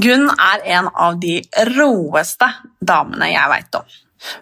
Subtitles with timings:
[0.00, 1.40] Gunn er en av de
[1.74, 2.48] råeste
[2.80, 3.88] damene jeg vet om.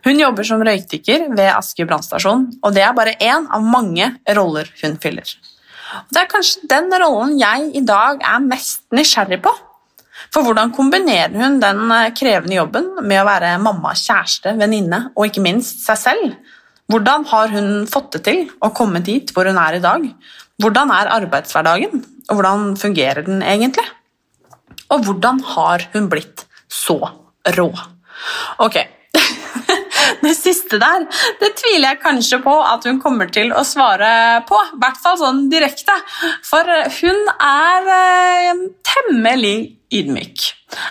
[0.04, 4.68] Hun jobber som røykdykker ved Asker brannstasjon, og det er bare én av mange roller
[4.82, 5.30] hun fyller.
[6.02, 9.54] Og det er kanskje den rollen jeg i dag er mest nysgjerrig på.
[10.34, 15.28] For hvordan kombinerer hun den eh, krevende jobben med å være mamma, kjæreste, venninne og
[15.28, 16.56] ikke minst seg selv?
[16.90, 20.04] Hvordan har hun fått det til å komme dit hvor hun er i dag?
[20.58, 23.86] Hvordan er arbeidshverdagen, og hvordan fungerer den egentlig?
[24.94, 26.98] Og hvordan har hun blitt så
[27.56, 27.68] rå?
[28.64, 28.78] Ok,
[30.24, 31.06] det siste der,
[31.40, 34.58] det tviler jeg kanskje på at hun kommer til å svare på.
[34.74, 35.94] I hvert fall sånn direkte.
[36.46, 36.68] For
[37.00, 39.56] hun er eh, temmelig
[39.94, 40.46] ydmyk.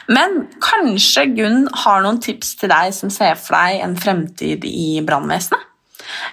[0.09, 5.01] Men kanskje Gunn har noen tips til deg som ser for deg en fremtid i
[5.05, 5.63] brannvesenet?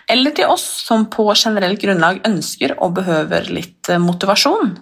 [0.08, 4.76] Eller til oss som på generelt grunnlag ønsker og behøver litt eh, motivasjon?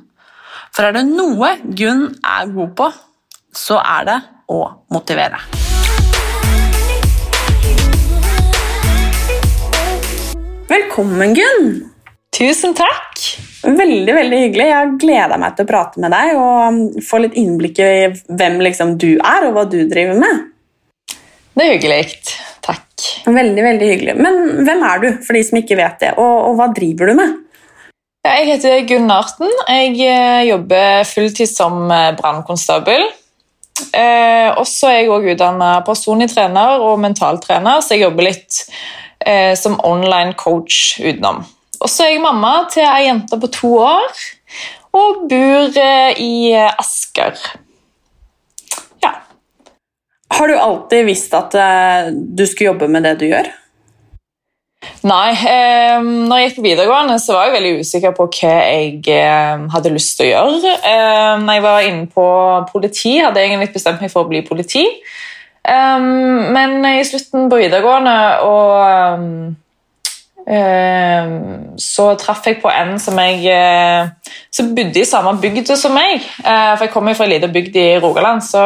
[0.73, 2.87] For er det noe Gunn er god på,
[3.53, 4.15] så er det
[4.49, 4.61] å
[4.95, 5.37] motivere.
[10.71, 11.69] Velkommen, Gunn!
[12.33, 13.21] Tusen takk.
[13.69, 14.71] Veldig veldig hyggelig.
[14.71, 17.93] Jeg har gleda meg til å prate med deg og um, få litt innblikk i
[18.33, 20.49] hvem liksom du er, og hva du driver med.
[21.53, 22.01] Det er hyggelig.
[22.65, 23.11] Takk.
[23.29, 24.17] Veldig, veldig hyggelig.
[24.25, 27.19] Men hvem er du, for de som ikke vet det, og, og hva driver du
[27.21, 27.41] med?
[28.23, 29.51] Jeg heter Gunn Arten.
[29.67, 33.09] Jeg eh, jobber fulltid som eh, brannkonstabel.
[33.91, 38.61] Eh, også er jeg også utdanna personlig trener og mentaltrener, så jeg jobber litt
[39.27, 41.41] eh, som online coach utenom.
[41.83, 44.23] Og så er jeg mamma til ei jente på to år
[44.95, 47.43] og bor eh, i eh, Asker.
[49.03, 49.17] Ja.
[50.39, 51.59] Har du alltid visst at
[52.15, 53.51] du skulle jobbe med det du gjør?
[55.07, 59.01] Nei, eh, når jeg gikk på videregående, så var jeg veldig usikker på hva jeg
[59.11, 60.75] eh, hadde lyst til å gjøre.
[60.91, 62.27] Eh, når jeg var inne på
[62.71, 64.85] politi, hadde jeg egentlig bestemt meg for å bli politi.
[65.63, 66.07] Eh,
[66.55, 68.17] men i slutten på videregående
[68.47, 69.27] og eh,
[70.47, 74.09] så traff jeg på en som jeg eh,
[74.51, 76.25] som bodde i samme bygd som meg.
[76.43, 78.65] Eh, for jeg kommer fra en liten bygd i Rogaland, så,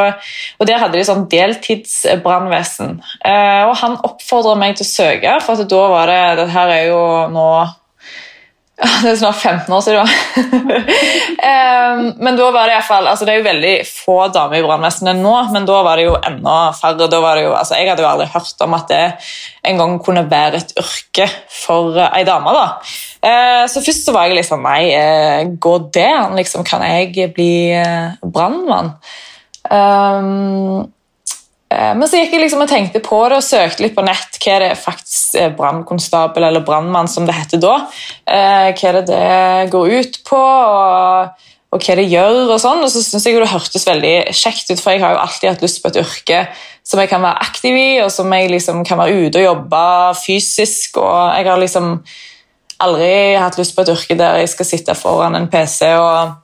[0.59, 2.97] og der hadde de sånn deltidsbrannvesen.
[3.21, 7.03] Eh, og han oppfordra meg til å søke, for da var det Dette er jo
[7.33, 7.49] nå
[8.77, 10.11] det er snart 15 år siden.
[11.41, 15.17] um, men da var det iallfall altså det er jo veldig få damer i brannvesenet
[15.17, 17.09] nå, men da var det jo enda færre.
[17.09, 19.05] Da jo, altså jeg hadde jo aldri hørt om at det
[19.67, 21.29] en gang kunne være et yrke
[21.63, 22.53] for uh, ei dame.
[22.53, 22.67] da.
[23.25, 26.37] Uh, så først så var jeg liksom Nei, uh, går det an?
[26.37, 28.93] Liksom, kan jeg bli uh, brannmann?
[29.73, 30.85] Um,
[31.73, 34.36] Eh, Men så gikk jeg liksom og tenkte på det og søkte litt på nett
[34.47, 37.75] hva er det faktisk er brannkonstabel eller brannmann som det heter da.
[38.23, 41.43] Eh, Hva er det det går ut på, og,
[41.75, 42.39] og hva det gjør.
[42.47, 42.85] Og sånn.
[42.87, 45.67] Og så synes jeg det hørtes veldig kjekt ut, for jeg har jo alltid hatt
[45.67, 46.47] lyst på et yrke
[46.87, 49.83] som jeg kan være aktiv i, og som jeg liksom kan være ute og jobbe
[50.23, 51.01] fysisk.
[51.03, 51.97] og jeg har liksom
[52.87, 56.37] aldri hatt lyst på et yrke der jeg skal sitte foran en PC og,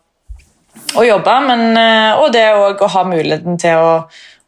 [0.97, 3.93] og jobbe, men, eh, og det òg å ha muligheten til å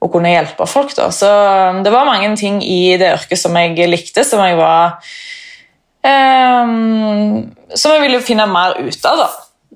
[0.05, 0.93] å kunne hjelpe folk.
[0.97, 1.09] Da.
[1.15, 4.99] Så um, det var mange ting i det yrket som jeg likte, som jeg var
[6.05, 7.41] um,
[7.73, 9.25] Som jeg ville finne mer ut av.
[9.25, 9.31] da.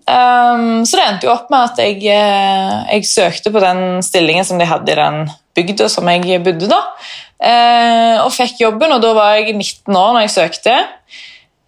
[0.08, 4.46] Um, så det endte jo opp med at jeg, eh, jeg, søkte på den stillingen
[4.46, 5.26] som de hadde i den
[5.58, 6.78] bygda som jeg bodde da.
[7.38, 10.78] Uh, og fikk jobben, og da var jeg 19 år når jeg søkte.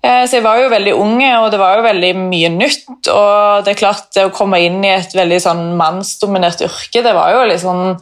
[0.01, 2.89] Uh, så jeg var jo veldig unge, og det var jo veldig mye nytt.
[3.13, 7.17] Og det er klart, det å komme inn i et veldig sånn mannsdominert yrke, det
[7.17, 7.99] var jo litt sånn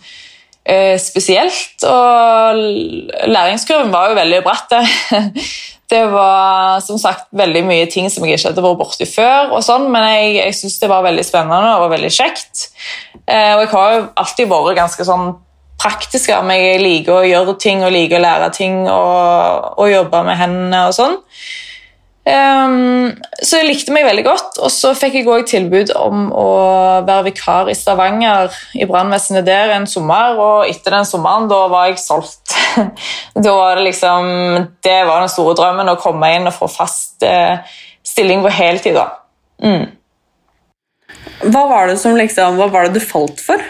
[1.00, 1.84] spesielt.
[1.88, 2.58] Og
[3.30, 4.76] læringskurven var jo veldig bratt.
[5.88, 9.62] Det var som sagt veldig mye ting som jeg ikke hadde vært borti før, og
[9.64, 12.66] sånn, men jeg, jeg syns det var veldig spennende og veldig kjekt.
[13.24, 15.30] Eh, og jeg har jo alltid vært ganske sånn
[15.80, 16.60] praktisk av meg.
[16.60, 20.84] Jeg liker å gjøre ting og liker å lære ting og, og jobbe med hendene
[20.90, 21.16] og sånn.
[22.28, 26.48] Um, så jeg likte meg veldig godt, og så fikk jeg òg tilbud om å
[27.06, 31.88] være vikar i Stavanger, i brannvesenet der, en sommer, og etter den sommeren, da var
[31.88, 32.52] jeg solgt.
[33.46, 34.26] da var det liksom
[34.84, 37.64] Det var den store drømmen, å komme inn og få fast uh,
[38.04, 39.08] stilling på heltid, da.
[39.64, 39.88] Mm.
[41.48, 43.62] Hva var det som liksom, hva var det du falt for?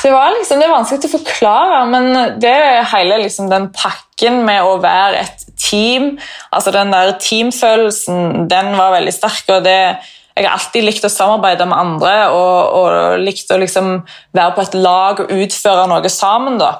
[0.00, 4.40] Det var liksom, det er vanskelig å forklare, men det er hele liksom, den pakken
[4.48, 6.16] med å være et team
[6.52, 9.44] altså Den der teamfølelsen den var veldig sterk.
[9.48, 9.96] og det,
[10.36, 14.00] Jeg har alltid likt å samarbeide med andre og, og likt å liksom
[14.32, 16.58] være på et lag og utføre noe sammen.
[16.58, 16.72] da.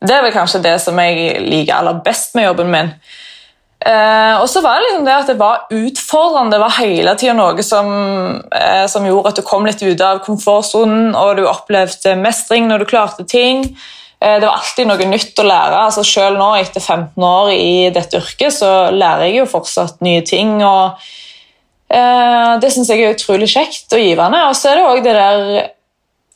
[0.00, 2.94] Det er vel kanskje det som jeg liker aller best med jobben min.
[3.80, 6.52] Eh, og så var det liksom det at det var utfordrende.
[6.52, 7.86] Det var hele tida noe som,
[8.52, 12.84] eh, som, gjorde at du kom litt ut av komfortsonen, og du opplevde mestring når
[12.84, 13.64] du klarte ting.
[14.20, 15.80] Eh, det var alltid noe nytt å lære.
[15.86, 20.20] altså Selv nå, etter 15 år i dette yrket, så lærer jeg jo fortsatt nye
[20.26, 20.58] ting.
[20.64, 21.00] og
[21.88, 24.44] eh, Det syns jeg er utrolig kjekt og givende.
[24.50, 25.70] Og så er det òg det der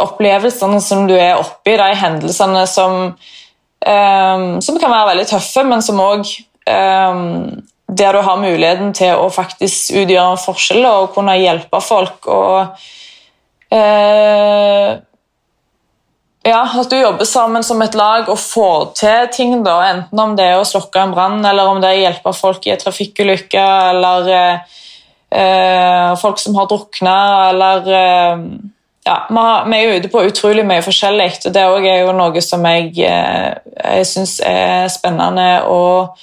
[0.04, 3.14] opplevelsene som du er oppi, de hendelsene som,
[3.84, 6.24] eh, som kan være veldig tøffe, men som òg
[6.64, 12.26] um, der du har muligheten til å faktisk utgjøre en forskjell og kunne hjelpe folk.
[12.26, 12.72] og
[16.44, 20.36] ja, At du jobber sammen som et lag og får til ting, da, enten om
[20.36, 22.82] det er å slokke en brann, eller om det er å hjelpe folk i en
[22.82, 23.64] trafikkulykke,
[23.94, 27.16] eller eh, folk som har drukna,
[27.48, 28.44] eller eh,
[29.04, 32.62] ja, Vi er jo ute på utrolig mye forskjellig, og det er jo noe som
[32.70, 35.50] jeg, jeg syns er spennende.
[35.68, 36.16] og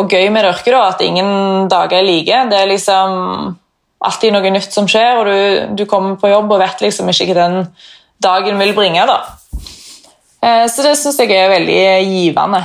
[0.00, 2.44] og gøy med det yrket, at ingen dager er like.
[2.50, 3.56] Det er liksom
[4.02, 7.28] alltid noe nytt som skjer, og du, du kommer på jobb og vet liksom ikke
[7.32, 7.58] hva den
[8.22, 9.06] dagen vil bringe.
[9.06, 9.20] da.
[10.42, 12.62] Eh, så det syns jeg er veldig givende.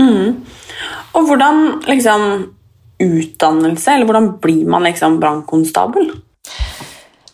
[0.00, 0.44] Mm.
[1.16, 2.26] Og hvordan liksom
[3.02, 6.10] utdannelse, eller hvordan blir man liksom brannkonstabel?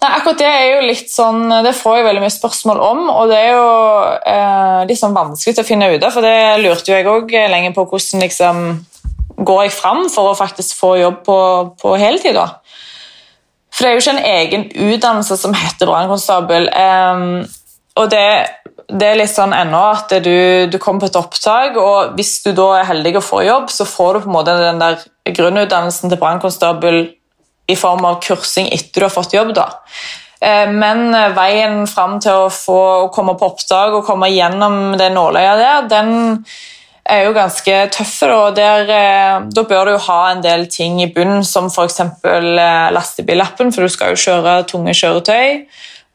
[0.03, 3.31] Nei, akkurat Det er jo litt sånn, det får jeg veldig mye spørsmål om, og
[3.31, 3.67] det er jo
[4.33, 6.11] eh, sånn vanskelig å finne ut av.
[6.11, 8.65] For det lurte jo jeg òg lenge på hvordan liksom,
[9.47, 11.39] går jeg fram for å faktisk få jobb på,
[11.79, 12.35] på heltid.
[12.35, 12.49] da.
[13.73, 16.69] For det er jo ikke en egen utdannelse som heter brannkonstabel.
[16.77, 17.23] Um,
[17.97, 18.25] og det,
[18.89, 22.53] det, er litt sånn ennå at du, du, kommer på et opptak, og hvis du
[22.57, 26.13] da er heldig og får jobb, så får du på en måte den der grunnutdannelsen
[26.13, 27.03] til brannkonstabel
[27.73, 29.55] i form av kursing etter du har fått jobb.
[29.57, 29.69] da.
[30.43, 34.97] Eh, men eh, veien fram til å få å komme på oppdrag og komme gjennom
[34.99, 36.15] det nåløyet der, den
[37.09, 38.29] er jo ganske tøffe.
[38.31, 38.51] Da.
[38.57, 42.01] Der, eh, da bør du jo ha en del ting i bunnen, som f.eks.
[42.95, 45.65] lastebillappen, for du skal jo kjøre tunge kjøretøy.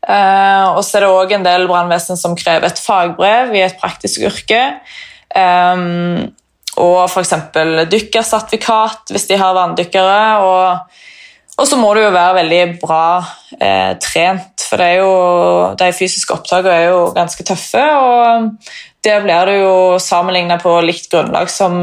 [0.08, 4.24] Og så er det òg en del brannvesen som krever et fagbrev i et praktisk
[4.30, 4.62] yrke.
[6.78, 7.34] Og f.eks.
[7.92, 10.22] dykkersertifikat hvis de har vanndykkere.
[10.48, 11.17] og
[11.58, 13.04] og så må du jo være veldig bra
[13.58, 15.08] eh, trent, for jo,
[15.80, 17.82] de fysiske opptakene er jo ganske tøffe.
[17.82, 18.52] Og
[19.06, 21.80] der blir du jo sammenligna på likt grunnlag som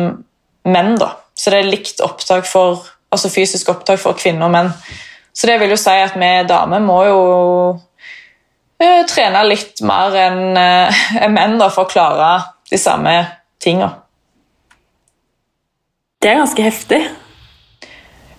[0.69, 1.15] menn, da.
[1.35, 4.71] Så det er likt opptak for, altså fysisk opptak for kvinner og menn.
[5.35, 7.19] Så det vil jo si at vi damer må jo
[8.79, 12.31] eh, trene litt mer enn eh, menn da, for å klare
[12.71, 13.17] de samme
[13.59, 13.91] tinga.
[16.23, 17.03] Det er ganske heftig.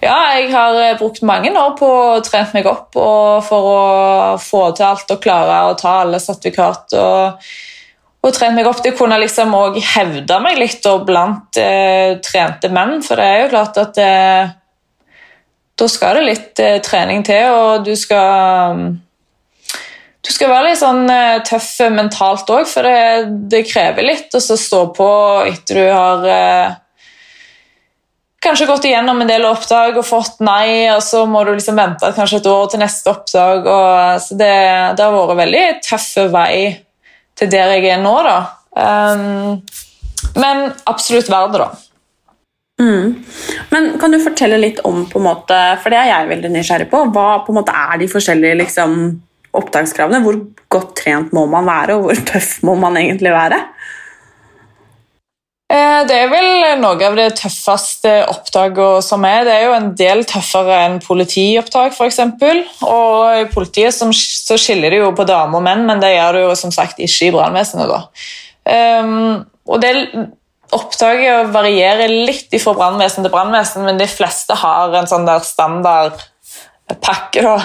[0.04, 3.80] Ja, jeg har eh, brukt mange år på å trene meg opp for å
[4.42, 6.98] få til alt og klare å ta alle sertifikat.
[7.00, 7.48] og,
[8.26, 9.54] og trent meg opp til å kunne liksom
[9.96, 13.00] hevde meg litt blant eh, trente menn.
[13.06, 14.54] For det er jo klart at eh,
[15.76, 18.86] da skal det litt eh, trening til, og du skal
[20.26, 24.42] du skal være litt sånn eh, tøff mentalt òg, for det, det, krever litt å
[24.42, 25.10] stå på
[25.46, 26.74] etter du har eh,
[28.46, 32.12] kanskje gått igjennom en del oppdrag og fått nei, og så må du liksom vente
[32.16, 33.66] kanskje et år til neste oppdrag.
[33.66, 34.52] Og, så det,
[34.98, 36.60] det, har vært en veldig tøff vei
[37.36, 38.38] til der jeg er nå, da.
[38.76, 39.60] Um,
[40.40, 41.86] men absolutt verdt det, da.
[42.82, 43.24] Mm.
[43.72, 46.90] Men kan du fortelle litt om, på en måte, for det er jeg veldig nysgjerrig
[46.92, 48.98] på, hva på en måte er de forskjellige liksom,
[49.56, 50.24] opptakskravene?
[50.26, 50.42] Hvor
[50.76, 53.62] godt trent må man være, og hvor tøff må man egentlig være?
[55.66, 59.48] Eh, Det er vel noe av det tøffeste oppdraget som er.
[59.48, 62.20] Det er jo en del tøffere enn politioppdrag, f.eks.
[62.86, 66.46] Og i politiet så skiller det jo på damer og menn, men det gjør det
[66.46, 67.90] jo som sagt ikke i brannvesenet.
[68.66, 69.96] Um, og det
[70.76, 77.42] oppdraget varierer litt fra brannvesen til brannvesen, men de fleste har en sånn der standardpakke.
[77.42, 77.58] da.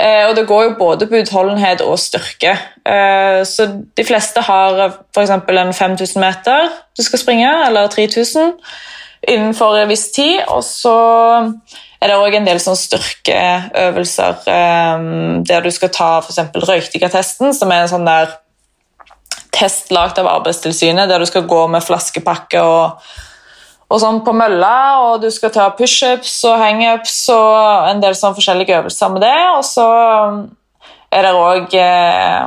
[0.00, 2.54] Eh, og det går jo både på utholdenhet og styrke.
[2.88, 3.66] Eh, så
[3.96, 4.80] de fleste har
[5.12, 5.30] f.eks.
[5.30, 8.54] en 5000 meter du skal springe, eller 3000,
[9.28, 10.40] innenfor en viss tid.
[10.48, 10.96] Og så
[12.00, 15.08] er det òg en del styrkeøvelser eh,
[15.50, 16.40] der du skal ta f.eks.
[16.54, 18.38] røykdykkertesten, som er en sånn der
[19.52, 23.02] test lagd av Arbeidstilsynet, der du skal gå med flaskepakke og,
[23.90, 28.36] og sånn på mølla, og du skal ta pushups og hangups og en del sånn
[28.36, 29.38] forskjellige øvelser med det.
[29.56, 29.86] Og så
[31.10, 32.44] er det òg eh,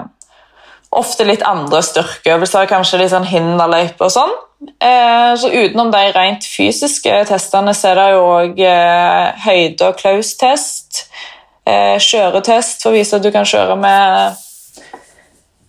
[0.96, 4.34] ofte litt andre styrkeøvelser, kanskje litt sånn hinderløype og sånn.
[4.64, 10.00] Eh, så utenom de rent fysiske testene, så er det jo òg eh, høyde- og
[10.00, 11.06] klaustest.
[11.68, 14.40] Eh, kjøretest for å vise at du kan kjøre med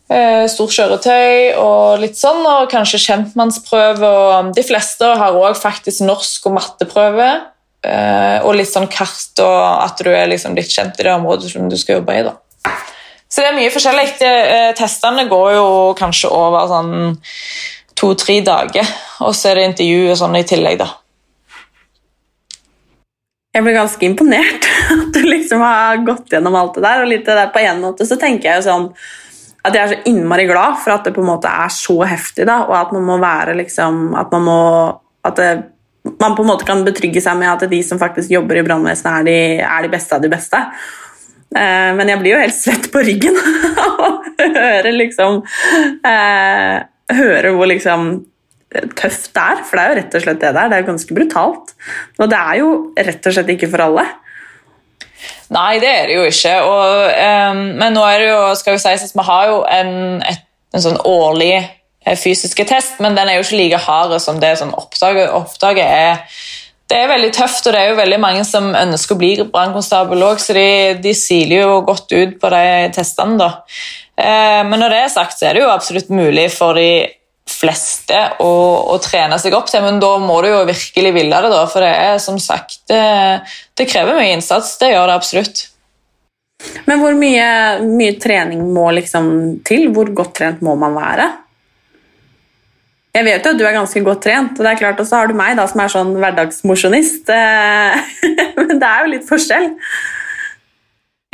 [0.05, 4.05] stort kjøretøy og litt sånn, og kanskje kjentmannsprøve.
[4.05, 7.31] og De fleste har òg faktisk norsk- og matteprøve.
[7.85, 11.51] eh, Og litt sånn kart, og at du er liksom litt kjent i det området
[11.51, 12.23] som du skal jobbe i.
[12.23, 12.35] da.
[13.29, 14.23] Så det er mye forskjellig.
[14.23, 17.19] Eh, Testene går jo kanskje over sånn
[17.97, 18.87] to-tre dager,
[19.21, 20.89] og så er det intervju og sånn i tillegg, da.
[23.55, 27.03] Jeg ble ganske imponert at du liksom har gått gjennom alt det der.
[27.03, 28.89] Og litt det der på en måte så tenker jeg jo sånn
[29.65, 32.45] at jeg er så innmari glad for at det på en måte er så heftig,
[32.49, 34.59] da, og at man må være liksom At man må
[35.25, 35.49] At det,
[36.21, 39.23] man på en måte kan betrygge seg med at de som faktisk jobber i brannvesenet,
[39.23, 40.59] er, de- er de beste av de beste.
[41.57, 43.39] Eh, men jeg blir jo helt svett på ryggen
[43.87, 44.11] av å
[44.43, 45.41] høre liksom
[46.05, 46.83] eh,
[47.15, 48.11] Høre hvor liksom
[48.99, 50.69] tøft det er, for det er jo rett og slett det der.
[50.69, 51.75] Det er jo ganske brutalt.
[52.19, 52.71] Og det er jo
[53.09, 54.05] rett og slett ikke for alle.
[55.53, 56.55] Nei, det er det jo ikke.
[56.65, 57.13] Og,
[57.53, 60.45] um, men nå er det jo, skal vi si, at vi har jo en, et,
[60.75, 64.55] en sånn årlig eh, fysiske test, men den er jo ikke like hard som det
[64.61, 66.39] som oppdraget, oppdraget er.
[66.91, 70.25] Det er veldig tøft, og det er jo veldig mange som ønsker å bli brannkonstabel
[70.27, 70.69] òg, så de,
[71.05, 72.65] de siler jo godt ut på de
[72.97, 73.39] testene.
[73.41, 73.51] da.
[74.17, 76.89] Eh, men når det er sagt, så er det jo absolutt mulig for de
[77.55, 78.53] fleste å,
[78.95, 81.85] å trene seg opp til, men da må du jo virkelig ville det, da, for
[81.85, 83.05] det er som sagt det,
[83.79, 84.77] det krever mye innsats.
[84.81, 85.65] Det gjør det absolutt.
[86.89, 87.47] Men hvor mye,
[87.85, 89.27] mye trening må liksom
[89.67, 89.89] til?
[89.95, 91.31] Hvor godt trent må man være?
[93.15, 95.21] Jeg vet jo at du er ganske godt trent, og det er klart, og så
[95.21, 97.31] har du meg da, som er sånn hverdagsmosjonist.
[97.31, 98.15] Eh,
[98.59, 99.69] Men det er jo litt forskjell.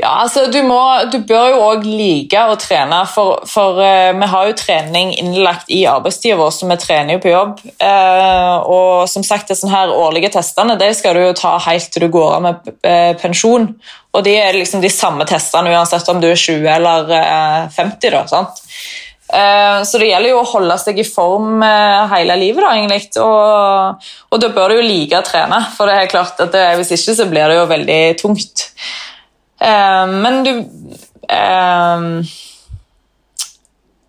[0.00, 0.78] Ja, altså du, må,
[1.12, 5.68] du bør jo òg like å trene, for, for uh, vi har jo trening innlagt
[5.72, 7.58] i arbeidstida vår, så vi trener jo på jobb.
[7.82, 12.06] Uh, og som sagt, disse her årlige testene de skal du jo ta helt til
[12.06, 13.68] du går av med uh, pensjon.
[14.16, 18.08] Og de er liksom de samme testene uansett om du er 20 eller eh, 50.
[18.10, 18.64] da, sant?
[19.86, 21.62] Så det gjelder jo å holde seg i form
[22.10, 23.04] hele livet, da, egentlig.
[23.22, 26.64] Og, og da bør du jo like å trene, for det er klart at det,
[26.80, 28.66] hvis ikke så blir det jo veldig tungt.
[29.60, 30.50] Eh, Men du
[31.28, 32.26] eh,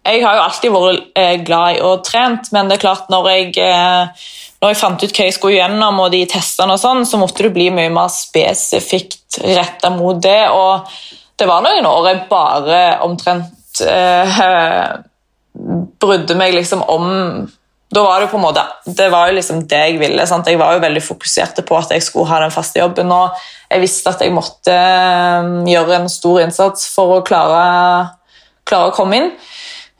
[0.01, 3.29] Jeg har jo alltid vært eh, glad i å trent, men det er klart når
[3.29, 3.51] jeg,
[4.61, 7.45] når jeg fant ut hva jeg skulle gjennom, og de testene og sånn, så måtte
[7.45, 10.49] det bli mye mer spesifikt retta mot det.
[10.49, 10.89] Og
[11.37, 14.41] det var noen år jeg bare omtrent eh,
[16.01, 17.07] brydde meg liksom om
[17.91, 20.25] da var det på en måte, det var jo liksom det jeg ville.
[20.27, 20.47] Sant?
[20.47, 23.11] Jeg var jo veldig fokusert på at jeg skulle ha den faste jobben.
[23.11, 23.35] Og
[23.67, 27.65] jeg visste at jeg måtte eh, gjøre en stor innsats for å klare,
[28.67, 29.29] klare å komme inn.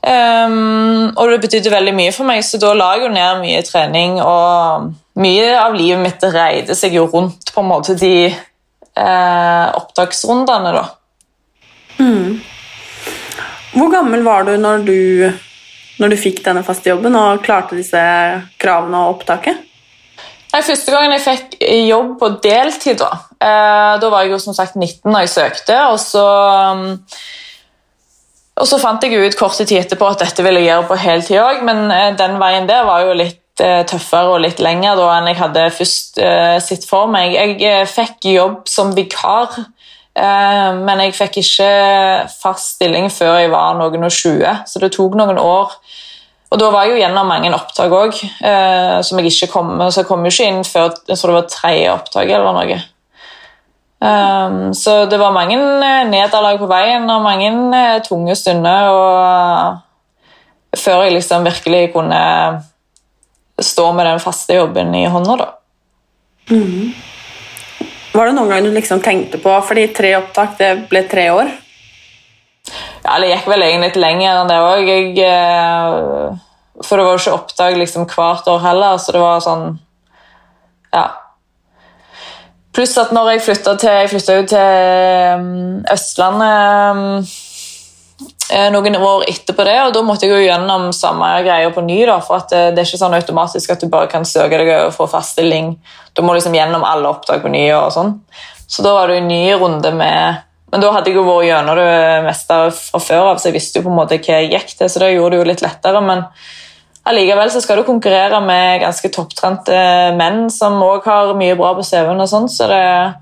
[0.02, 3.60] Um, og det betydde veldig mye for meg, så da la jeg jo ned mye
[3.66, 4.16] trening.
[4.24, 4.88] Og
[5.22, 10.86] mye av livet mitt reide seg jo rundt på en måte de eh, opptaksrundene, da.
[13.72, 14.98] Hvor gammel var du når du,
[16.02, 18.00] når du fikk denne faste jobben og klarte disse
[18.60, 19.68] kravene og opptaket?
[20.52, 21.54] Nei, Første gangen jeg fikk
[21.88, 25.78] jobb på deltid, da eh, Da var jeg jo som sagt 19 da jeg søkte.
[25.92, 26.24] Og så,
[26.72, 26.98] um,
[28.60, 31.40] og så fant jeg ut kort tid etterpå at dette ville jeg gjøre på heltid
[31.40, 35.08] òg, men eh, den veien der var jo litt eh, tøffere og litt lenger da
[35.16, 36.20] enn jeg hadde først
[36.66, 37.32] sett for meg.
[37.62, 39.56] Jeg fikk jobb som vikar,
[40.12, 41.68] men jeg fikk ikke
[42.28, 45.72] fast stilling før jeg var noen og 20, så det tok noen år.
[46.52, 50.02] Og da var jeg jo gjennom mange opptak òg, eh, som jeg ikke kom Så
[50.02, 52.80] jeg kom jo ikke inn før jeg tror det var tredje opptak eller noe.
[54.02, 60.76] Um, så det var mange eh, nederlag på veien og mange eh, tunge stunder og
[60.76, 62.18] før jeg liksom virkelig kunne
[63.62, 65.48] stå med den faste jobben i hånda, da.
[68.12, 71.52] Var det noen gang du liksom tenkte på Fordi tre opptak, det ble tre år.
[73.02, 74.90] Ja, det gikk vel egentlig litt lenger enn det òg.
[76.82, 79.66] For det var jo ikke opptak liksom hvert år heller, så det var sånn
[80.92, 81.06] Ja.
[82.72, 87.40] Pluss at når jeg flytta til Jeg flytta jo til um, Østlandet eh,
[88.72, 92.02] noen år etterpå det, og da måtte jeg jo gjennom samme greia på ny.
[92.06, 94.70] da, for at eh, Det er ikke sånn automatisk at du bare kan søke deg
[94.76, 95.76] og få fast stilling.
[96.12, 97.70] Du må liksom gjennom alle opptak på ny.
[97.72, 98.18] og sånn.
[98.68, 101.76] Så da var det en ny runde med Men da hadde jeg jo vært gjennom
[101.76, 104.70] det meste fra før av, så jeg visste jo på en måte hva jeg gikk
[104.78, 106.00] til, så det gjorde det jo litt lettere.
[106.00, 106.22] men
[107.04, 109.76] Allikevel så skal du konkurrere med ganske topptrente
[110.16, 112.24] menn som òg har mye bra på CV-en.
[112.24, 113.21] og sånn, så det Eh,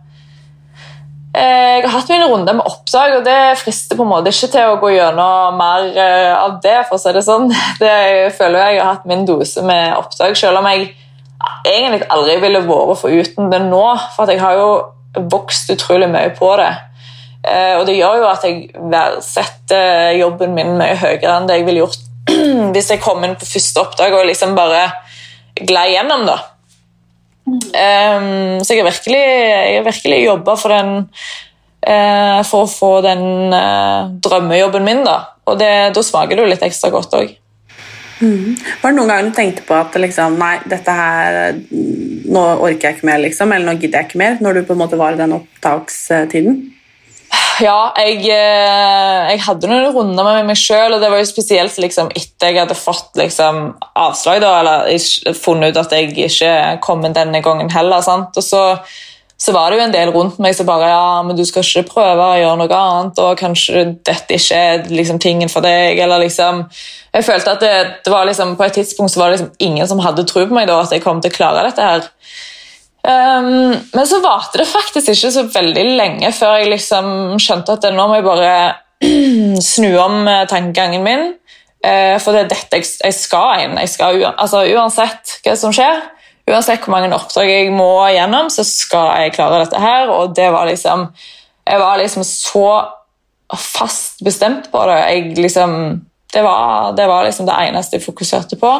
[1.30, 4.72] Jeg har hatt mine runder med oppdrag, og det frister på en måte ikke til
[4.72, 6.80] å gå gjennom mer eh, av det.
[6.88, 7.46] for å si det sånn.
[7.82, 10.88] Det jeg føler jeg har hatt min dose med oppdrag, selv om jeg
[11.64, 13.84] egentlig aldri ville vært foruten det nå.
[14.16, 14.70] For jeg har jo
[15.30, 16.70] vokst utrolig mye på det.
[17.46, 21.68] Eh, Og det gjør jo at jeg verdsetter jobben min mye høyere enn det jeg
[21.70, 22.06] ville gjort
[22.74, 24.82] hvis jeg kom inn på første oppdrag og liksom bare
[25.66, 26.26] glei gjennom.
[26.26, 26.36] da.
[27.50, 29.20] Um, så jeg har virkelig,
[29.74, 31.04] jeg virkelig jobba for, den,
[31.86, 35.04] uh, for å få den uh, drømmejobben min.
[35.06, 35.18] da.
[35.50, 37.36] Og det, da smaker det jo litt ekstra godt òg.
[38.82, 42.98] Var det noen gang du tenkte på at liksom, nei, dette her, nå orker jeg
[42.98, 45.16] ikke mer, liksom, eller nå gidder jeg ikke mer, når du på en måte var
[45.16, 46.60] i den opptakstiden?
[47.60, 51.76] Ja, jeg, eh, jeg hadde noen runder med meg sjøl, og det var jo spesielt
[51.82, 57.04] liksom, etter jeg hadde fått liksom, avslag, da, eller funnet ut at jeg ikke kom
[57.04, 58.00] inn denne gangen heller.
[58.06, 58.36] Sant?
[58.40, 58.62] Og så,
[59.40, 61.92] så var det jo en del rundt meg som bare ja, men du skal ikke
[61.92, 66.24] prøve å gjøre noe annet, og kanskje dette ikke er liksom, tingen for deg, eller
[66.24, 66.64] liksom
[67.12, 67.74] Jeg følte at det,
[68.06, 70.56] det var liksom, på et tidspunkt så var det liksom ingen som hadde tro på
[70.56, 72.08] meg da, at jeg kom til å klare dette her.
[73.00, 77.86] Um, men så varte det faktisk ikke så veldig lenge før jeg liksom skjønte at
[77.94, 78.50] nå må jeg bare
[79.72, 81.26] snu om eh, tankegangen min.
[81.80, 83.78] Uh, for det er dette jeg, jeg skal inn.
[83.80, 86.02] Jeg skal, altså, uansett hva som skjer,
[86.50, 90.12] uansett hvor mange oppdrag jeg må gjennom, så skal jeg klare dette her.
[90.12, 91.08] Og det var liksom
[91.70, 92.68] Jeg var liksom så
[93.56, 95.00] fast bestemt på det.
[95.08, 95.74] Jeg liksom
[96.32, 98.70] det var, det var liksom det eneste jeg fokuserte på.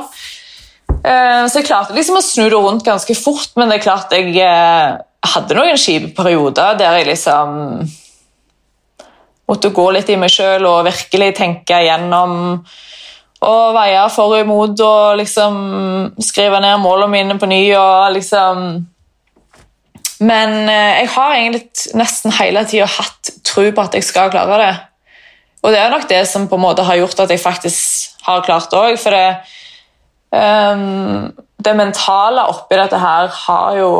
[1.04, 4.12] Eh, Så jeg klarte liksom å snu det rundt ganske fort, men det er klart
[4.12, 4.98] jeg eh,
[5.34, 7.56] hadde noen kjipe perioder der jeg liksom
[9.50, 12.34] måtte gå litt i meg sjøl og virkelig tenke igjennom
[13.40, 15.54] og veie for og imot og liksom
[16.22, 18.66] skrive ned målene mine på ny og liksom
[20.20, 24.58] Men eh, jeg har egentlig nesten hele tida hatt tro på at jeg skal klare
[24.60, 24.74] det.
[25.64, 28.44] Og det er nok det som på en måte har gjort at jeg faktisk har
[28.44, 28.98] klart det òg.
[29.00, 29.40] For det,
[30.36, 33.92] ehm, det mentale oppi dette her har jo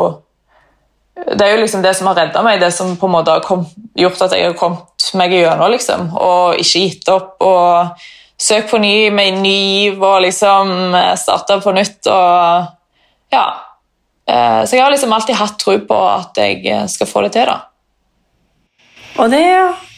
[1.21, 3.43] Det er jo liksom det som har redda meg, det som på en måte har
[3.45, 3.65] kom,
[3.99, 6.07] gjort at jeg har kommet meg gjennom, liksom.
[6.17, 7.35] Og ikke gitt opp.
[7.43, 7.99] og
[8.41, 12.07] søkt på ny med ny giv og liksom starta på nytt.
[12.07, 12.65] og
[13.31, 13.45] ja.
[14.27, 17.33] Eh, Så jeg har liksom alltid hatt tro på at jeg eh, skal få det
[17.33, 17.45] til.
[17.45, 17.59] da.
[19.19, 19.43] Og det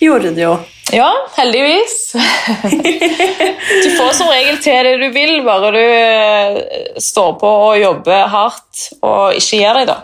[0.02, 0.58] gjorde du jo.
[0.94, 2.14] Ja, heldigvis.
[3.84, 6.60] du får som regel til det du vil, bare du eh,
[7.02, 9.98] står på og jobber hardt og ikke gir deg, da.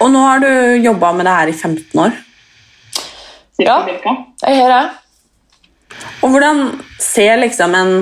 [0.00, 0.48] Og nå har du
[0.80, 2.16] jobba med det her i 15 år.
[3.60, 4.82] Ja, jeg har det.
[6.24, 6.64] Og hvordan
[7.00, 7.94] ser liksom en,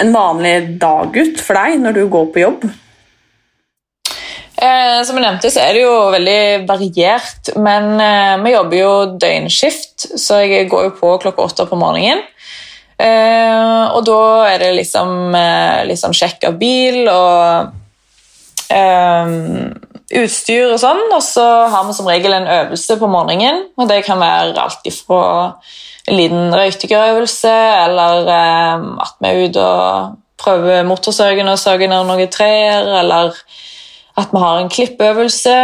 [0.00, 2.66] en vanlig dag ut for deg når du går på jobb?
[4.56, 8.92] Eh, som jeg nevnte, så er det jo veldig variert, men eh, vi jobber jo
[9.20, 12.24] døgnskift, så jeg går jo på klokka åtte på morgenen.
[12.96, 17.74] Eh, og da er det liksom, eh, liksom sjekk av bil og
[18.72, 19.34] eh,
[20.22, 24.06] utstyr og sånn, og så har vi som regel en øvelse på morgenen, og det
[24.08, 25.20] kan være alt ifra
[26.06, 27.52] en liten røytegrøvelse,
[27.84, 33.36] eller eh, at vi er ute og prøver motorsøgen og sager ned noen trær, eller
[34.16, 35.56] at vi har en klippøvelse.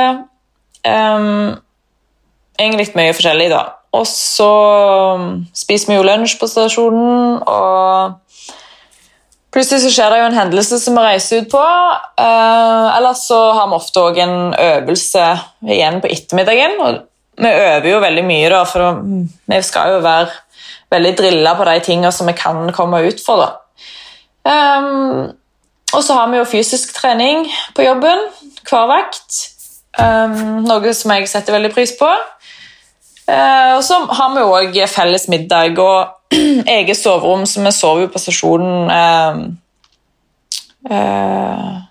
[0.87, 1.55] Um,
[2.59, 3.62] egentlig mye forskjellig, da.
[3.93, 4.51] Og så
[5.19, 8.19] um, spiser vi jo lunsj på stasjonen, og
[9.53, 11.65] plutselig så skjer det jo en hendelse som vi reiser ut på.
[12.21, 15.27] Uh, Eller så har vi ofte òg en øvelse
[15.69, 16.79] igjen på ettermiddagen.
[16.81, 17.03] og
[17.43, 18.99] vi øver jo veldig mye, da, for
[19.49, 20.29] vi skal jo være
[20.93, 23.41] veldig drilla på de tingene som vi kan komme ut for.
[23.41, 23.49] da.
[24.43, 25.33] Um,
[25.93, 28.25] og så har vi jo fysisk trening på jobben
[28.68, 29.40] hver vakt.
[29.98, 32.09] Um, noe som jeg setter veldig pris på.
[33.29, 36.35] Uh, og så har vi òg felles middag og
[36.77, 41.83] eget soverom, så vi sover på stasjonen Uh, uh,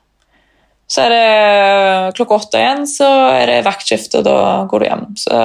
[0.92, 5.06] så er det klokka åtte igjen, så er det vaktskifte, og da går du hjem.
[5.22, 5.44] Så,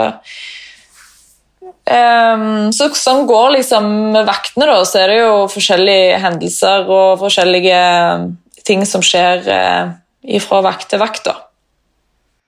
[1.86, 3.86] um, så sånn går liksom
[4.16, 7.84] med vaktene, da, så er det jo forskjellige hendelser og forskjellige
[8.66, 9.94] ting som skjer uh,
[10.42, 11.28] fra vakt til vakt.
[11.28, 11.36] da.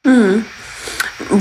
[0.08, 0.44] Mm.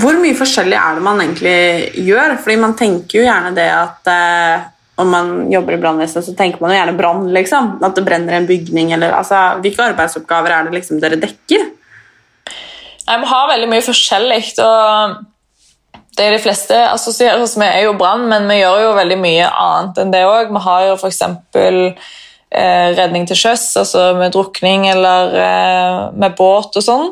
[0.01, 2.35] Hvor mye forskjellig er det man egentlig gjør?
[2.41, 6.63] Fordi man tenker jo gjerne det at eh, om man jobber i brannvesenet, så tenker
[6.63, 7.25] man jo gjerne brann.
[7.35, 7.71] Liksom.
[7.85, 8.91] At det brenner en bygning.
[8.95, 11.67] Eller, altså, hvilke arbeidsoppgaver er det liksom dere dekker?
[13.07, 14.41] Nei, Vi har veldig mye forskjellig.
[14.65, 15.17] og
[16.17, 19.49] det De fleste assosierer oss med, er jo brann, men vi gjør jo veldig mye
[19.53, 20.49] annet enn det òg.
[20.49, 21.21] Vi har jo f.eks.
[22.47, 27.09] Eh, redning til sjøs, altså med drukning eller eh, med båt og sånn.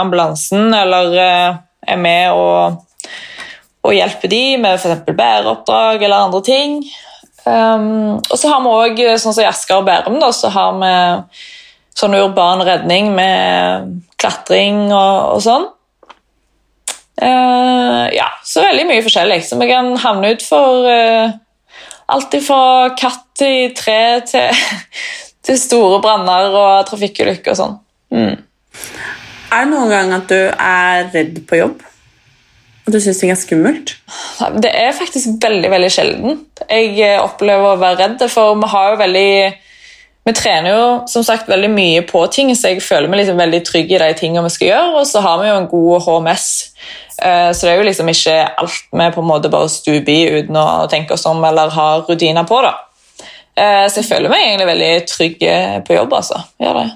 [0.00, 2.80] ambulansen, eller er med og,
[3.86, 5.06] og hjelper de med f.eks.
[5.08, 6.80] bæreoppdrag eller andre ting.
[7.44, 10.76] Um, og så har vi òg, sånn som i Asker og Bærum, da, så har
[10.76, 10.94] vi
[11.96, 15.68] sånn urban redning med klatring og, og sånn.
[17.20, 19.42] Uh, ja, så veldig mye forskjellig.
[19.44, 21.32] Så vi kan havne ut for uh,
[22.12, 22.62] alt fra
[22.98, 24.64] katt i tre til,
[25.46, 27.76] til store branner og trafikkulykker og sånn.
[28.12, 28.34] Mm.
[29.50, 31.86] Er det noen gang at du er redd på jobb?
[32.90, 33.94] Du syns ting er skummelt?
[34.62, 36.38] Det er faktisk veldig veldig sjelden.
[36.66, 39.32] Jeg eh, opplever å være redd, for vi har jo veldig
[40.28, 43.60] vi trener jo som sagt veldig mye på ting, så jeg føler meg liksom veldig
[43.64, 45.00] trygg i de tingene vi skal gjøre.
[45.00, 46.46] Og så har vi jo en god HMS,
[47.22, 50.40] eh, så det er jo liksom ikke alt vi på en måte bare stuper i
[50.40, 52.62] uten å tenke oss om eller ha rutiner på.
[52.66, 52.74] da.
[53.56, 55.46] Eh, så jeg føler meg egentlig veldig trygg
[55.86, 56.42] på jobb, altså.
[56.60, 56.90] Gjør det.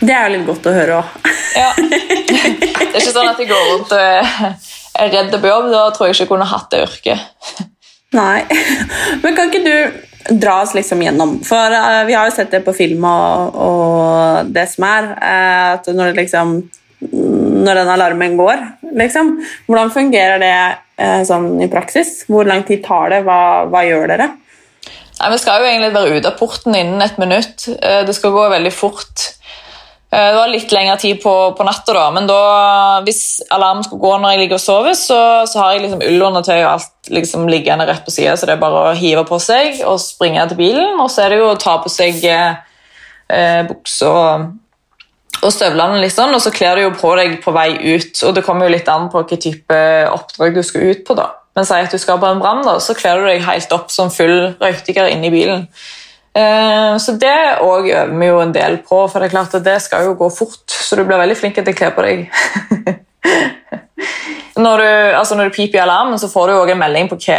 [0.00, 1.30] Det er jo litt godt å høre òg.
[1.56, 1.70] ja.
[2.26, 4.02] Det er ikke sånn at jeg går rundt og
[4.96, 5.70] er redd på jobb.
[5.72, 7.64] Da tror jeg ikke jeg kunne hatt det yrket.
[8.16, 8.44] Nei.
[9.22, 12.64] Men kan ikke du dra oss liksom gjennom For uh, vi har jo sett det
[12.66, 16.56] på film og, og det som er, uh, at når det liksom
[17.12, 18.64] Når den alarmen går,
[18.98, 19.36] liksom
[19.68, 20.56] Hvordan fungerer det
[20.98, 22.24] uh, sånn i praksis?
[22.30, 23.22] Hvor lang tid tar det?
[23.26, 23.38] Hva,
[23.70, 24.32] hva gjør dere?
[25.16, 27.68] Nei, Vi skal jo egentlig være ute av porten innen et minutt.
[27.78, 29.30] Det skal gå veldig fort.
[30.10, 32.40] Eh, det var litt lengre tid på, på natta, da, men da,
[33.06, 35.18] hvis alarmen skulle gå når jeg ligger og sover, så,
[35.50, 38.62] så har jeg liksom ullundertøy og alt liksom liggende rett på sida, så det er
[38.62, 40.94] bare å hive på seg og springe til bilen.
[41.02, 44.46] Og så er det jo å ta på seg eh, buksa og,
[45.42, 48.22] og støvlene, liksom, og så kler du jo på deg på vei ut.
[48.28, 49.82] Og det kommer jo litt an på hvilken type
[50.14, 51.18] oppdrag du skal ut på.
[51.18, 51.32] da.
[51.58, 54.12] Men si at du skal på en brann, så kler du deg helt opp som
[54.12, 55.66] full røykdykker inne i bilen.
[56.36, 59.64] Eh, så det òg øver vi jo en del på, for det er klart at
[59.64, 60.64] det skal jo gå fort.
[60.68, 62.26] Så du blir veldig flink til å kle på deg.
[64.64, 67.18] når, du, altså når du piper i alarmen, så får du òg en melding på
[67.24, 67.38] hva,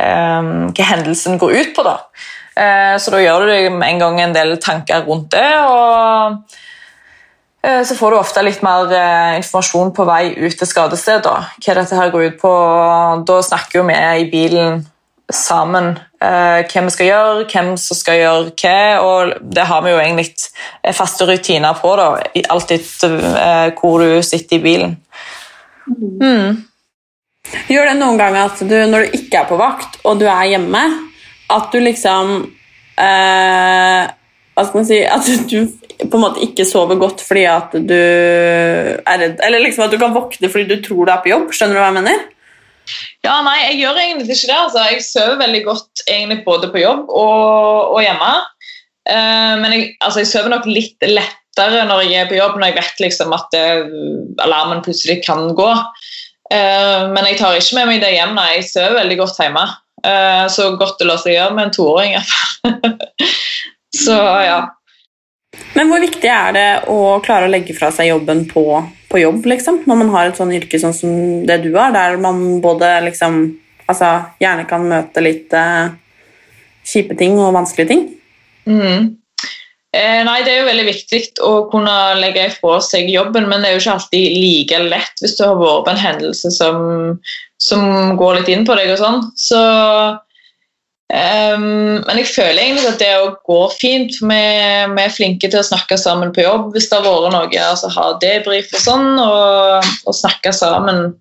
[0.00, 1.86] um, hva, hendelsen går ut på.
[1.86, 1.98] da.
[2.56, 5.50] Uh, så da gjør du deg med en gang en del tanker rundt det.
[5.62, 6.62] og
[7.66, 8.92] så får du ofte litt mer
[9.40, 11.32] informasjon på vei ut til skadestedet.
[11.58, 12.52] Hva dette her går ut på.
[13.26, 14.84] Da snakker vi i bilen
[15.32, 16.05] sammen eh,
[16.70, 18.78] hvem vi skal gjøre, hvem som skal gjøre hva.
[19.02, 22.08] og Det har vi jo egentlig faste rutiner på, da,
[22.54, 24.96] alt etter eh, hvor du sitter i bilen.
[25.86, 26.62] Mm.
[27.70, 30.52] Gjør det noen ganger at du, når du ikke er på vakt, og du er
[30.56, 30.82] hjemme,
[31.52, 32.38] at du liksom
[32.98, 34.06] eh,
[34.56, 35.60] Hva skal man si At du
[35.96, 40.00] på en måte ikke sover godt fordi at du er redd Eller liksom at du
[40.00, 41.52] kan våkne fordi du tror du er på jobb.
[41.54, 42.24] Skjønner du hva jeg mener?
[43.26, 44.58] Ja, nei, jeg gjør egentlig ikke det.
[44.58, 44.84] Altså.
[44.92, 48.34] Jeg sover veldig godt egentlig både på jobb og, og hjemme.
[49.06, 52.72] Uh, men jeg, altså, jeg, sover nok litt lettere når jeg er på jobb, når
[52.72, 53.66] jeg vet liksom, at det,
[54.42, 55.72] alarmen plutselig kan gå.
[56.52, 58.36] Uh, men jeg tar ikke med meg det hjem.
[58.38, 58.48] Nei.
[58.58, 59.66] Jeg sover veldig godt hjemme.
[60.06, 62.14] Uh, så godt det lar seg gjøre med en toåring.
[62.14, 62.98] i hvert fall.
[64.06, 64.60] så ja.
[65.76, 68.64] Men hvor viktig er det å klare å legge fra seg jobben på,
[69.10, 69.82] på jobb, liksom?
[69.88, 71.12] Når man har et sånn yrke sånn som
[71.48, 73.42] det du har, der man både liksom
[73.84, 75.92] altså, gjerne kan møte litt eh,
[76.86, 78.04] kjipe ting og vanskelige ting?
[78.66, 79.16] Mm.
[79.96, 83.70] Eh, nei, Det er jo veldig viktig å kunne legge ifra seg jobben, men det
[83.70, 86.78] er jo ikke alltid like lett hvis du har vært på en hendelse som,
[87.62, 88.92] som går litt inn på deg.
[88.96, 89.22] og sånn.
[89.36, 89.60] Så
[91.14, 94.16] Ehm, men jeg føler egentlig at det òg går fint.
[94.20, 94.38] vi,
[94.96, 97.60] vi er flinke til å snakke sammen på jobb hvis det har vært noe.
[97.62, 101.12] altså Ha debrief og sånn, og, og snakke sammen.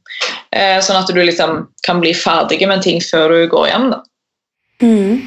[0.56, 3.91] Uh, sånn at du liksom kan bli ferdig med ting før du går hjem.
[3.93, 4.02] da.
[4.82, 5.21] Mm.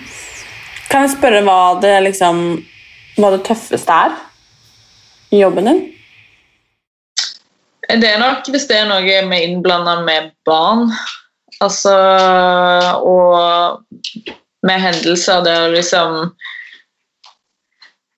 [0.89, 2.43] Kan jeg spørre hva det, liksom,
[3.21, 4.17] hva det tøffeste er
[5.37, 5.81] i jobben din?
[7.89, 10.91] Det er nok hvis det er noe med innblanda med barn.
[11.65, 11.95] Altså
[13.03, 13.85] Og
[14.67, 16.17] med hendelser der liksom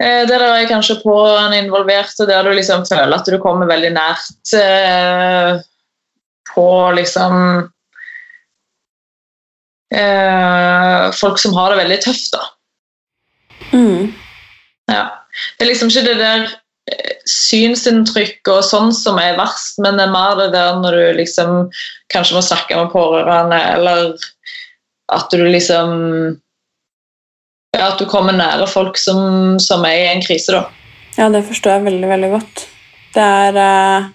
[0.03, 3.69] eh, Der det er kanskje pårørende involvert, og der du liksom føler at du kommer
[3.69, 5.61] veldig nært eh,
[6.55, 7.37] på liksom
[9.95, 12.43] eh, Folk som har det veldig tøft, da.
[13.73, 14.11] Mm.
[14.91, 15.05] Ja.
[15.59, 16.47] Det er liksom ikke det der
[16.91, 21.21] eh, synsinntrykk og sånn som er verst, men det er mer det der når du
[21.21, 21.71] liksom
[22.13, 24.15] kanskje må snakke med pårørende, eller
[25.11, 25.91] at du liksom
[27.77, 30.65] ja, At du kommer nære folk som, som er i en krise, da.
[31.19, 32.65] Ja, det forstår jeg veldig, veldig godt.
[33.15, 34.09] Det er eh,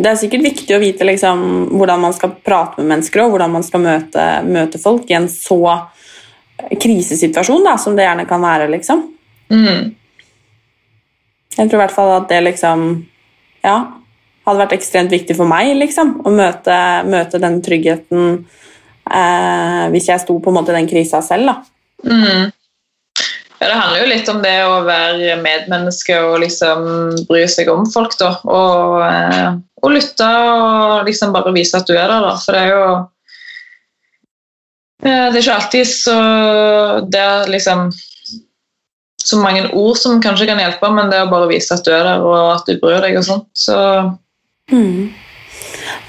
[0.00, 1.44] Det er sikkert viktig å vite liksom,
[1.76, 5.28] hvordan man skal prate med mennesker og hvordan man skal møte, møte folk i en
[5.30, 5.60] så
[6.80, 8.68] krisesituasjon da, som det gjerne kan være.
[8.72, 9.04] liksom.
[9.52, 9.94] Mm.
[11.56, 12.84] Jeg tror i hvert fall at det liksom
[13.60, 13.76] Ja,
[14.46, 18.46] hadde vært ekstremt viktig for meg liksom, å møte, møte den tryggheten
[19.10, 21.50] eh, hvis jeg sto på en måte i den krisa selv.
[21.50, 21.54] da.
[22.06, 22.50] Mm.
[23.60, 26.86] Ja, det handler jo litt om det å være medmenneske og liksom
[27.28, 28.30] bry seg om folk, da.
[28.48, 29.50] Og, eh,
[29.84, 32.36] og lytte og liksom bare vise at du er der, da.
[32.40, 32.86] For det er jo
[35.04, 36.16] eh, Det er ikke alltid så
[37.08, 37.90] Det er liksom
[39.20, 42.06] så mange ord som kanskje kan hjelpe, men det å bare vise at du er
[42.06, 43.48] der og at du bryr deg og sånt.
[43.52, 43.76] Så
[44.70, 45.10] Mm.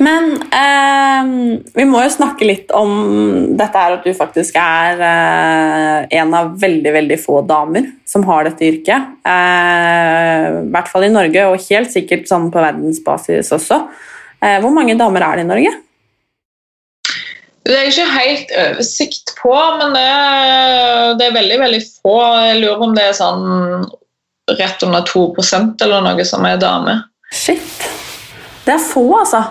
[0.02, 1.32] Men eh,
[1.78, 2.92] vi må jo snakke litt om
[3.58, 8.48] dette her at du faktisk er eh, en av veldig veldig få damer som har
[8.48, 9.14] dette yrket.
[9.28, 13.84] Eh, I hvert fall i Norge, og helt sikkert sånn på verdensbasis også.
[14.42, 15.74] Eh, hvor mange damer er det i Norge?
[17.62, 22.18] Det er ikke helt oversikt på, men det er, det er veldig veldig få.
[22.48, 23.84] Jeg lurer om det er sånn
[24.58, 26.98] rett under 2% eller noe som er dame.
[27.32, 27.86] Shit.
[28.66, 29.44] Det er få, altså.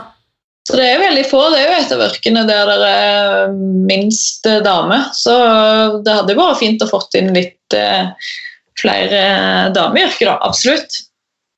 [0.70, 1.42] Så det er veldig få.
[1.50, 3.54] Det er jo et av yrkene der det er
[3.90, 5.00] minst dame.
[5.16, 5.35] Så
[6.06, 8.12] det hadde vært fint å fått inn litt eh,
[8.78, 9.22] flere
[9.74, 10.37] damer i yrket, da.
[10.46, 11.00] Absolutt.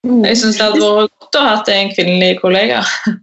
[0.02, 2.84] Jeg syns det hadde vært godt å ha en kvinnelig kollega.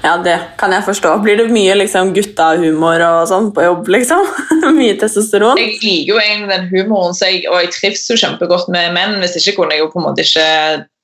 [0.00, 1.10] Ja, det kan jeg forstå.
[1.20, 4.22] Blir det mye liksom, gutta-humor og sånn på jobb, liksom?
[4.78, 5.60] mye testosteron?
[5.60, 9.18] Jeg liker jo egentlig den humoren, så jeg, og jeg trives jo kjempegodt med menn.
[9.20, 10.46] Hvis ikke kunne jeg jo på en måte ikke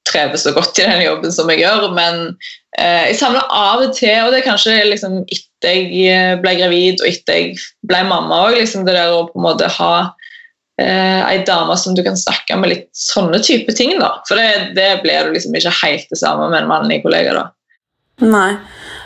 [0.09, 1.90] treve så godt i den jobben som jeg gjør.
[1.97, 2.38] Men
[2.75, 7.09] jeg savner av og til, og det er kanskje liksom etter jeg ble gravid og
[7.09, 9.93] etter jeg ble mamma òg, liksom det der å på en måte ha
[10.81, 14.17] eh, ei dame som du kan snakke med litt sånne type ting, da.
[14.29, 17.47] For det, det blir du liksom ikke helt det samme med en mannlig kollega, da.
[18.25, 18.51] Nei.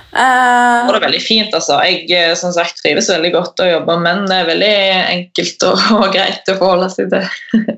[0.09, 0.89] Uh...
[0.89, 1.79] Og det er veldig fint, altså.
[1.85, 4.31] Jeg eh, som sagt, trives veldig godt å jobbe med menn.
[4.31, 7.29] Det er veldig enkelt og, og greit å forholde seg til.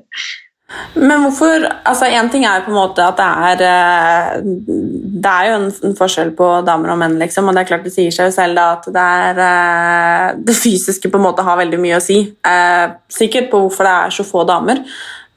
[0.95, 5.31] Men hvorfor altså En ting er jo på en måte at det er eh, Det
[5.31, 8.13] er jo en, forskjell på damer og menn, liksom, og det er klart det sier
[8.15, 11.79] seg jo selv da, at det er eh, Det fysiske på en måte har veldig
[11.81, 12.21] mye å si.
[12.47, 14.85] Eh, sikkert på hvorfor det er så få damer.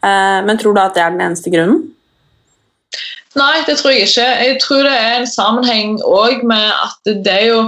[0.05, 1.79] Men tror du at det er den eneste grunnen?
[3.41, 4.27] Nei, det tror jeg ikke.
[4.45, 7.63] Jeg tror det er en sammenheng òg med at det er jo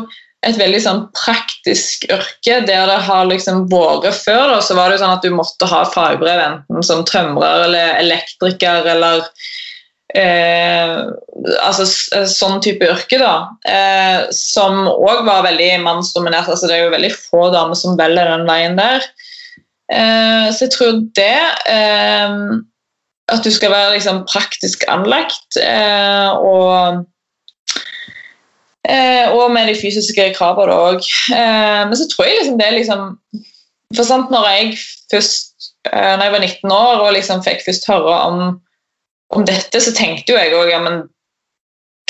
[0.44, 2.60] et veldig sånn praktisk yrke.
[2.68, 5.68] Der det har liksom vært før, da, så var det jo sånn at du måtte
[5.70, 9.24] ha fagbrev enten som tømrer eller elektriker eller
[10.14, 11.02] eh,
[11.64, 11.86] altså
[12.30, 13.34] sånn type yrke, da.
[13.66, 16.50] Eh, som òg var veldig mannsdominert.
[16.52, 19.04] Altså, det er jo veldig få damer som velger den veien der.
[19.92, 22.32] Eh, så jeg tror det eh,
[23.30, 27.04] At du skal være liksom praktisk anlagt eh, og
[28.86, 31.02] Eh, og med de fysiske kravene òg.
[31.34, 33.08] Eh, men så tror jeg liksom det er liksom
[33.94, 34.70] For sant, når jeg
[35.12, 38.40] først eh, når jeg var 19 år og liksom fikk først høre om,
[39.34, 40.80] om dette, så tenkte jo jeg òg ja,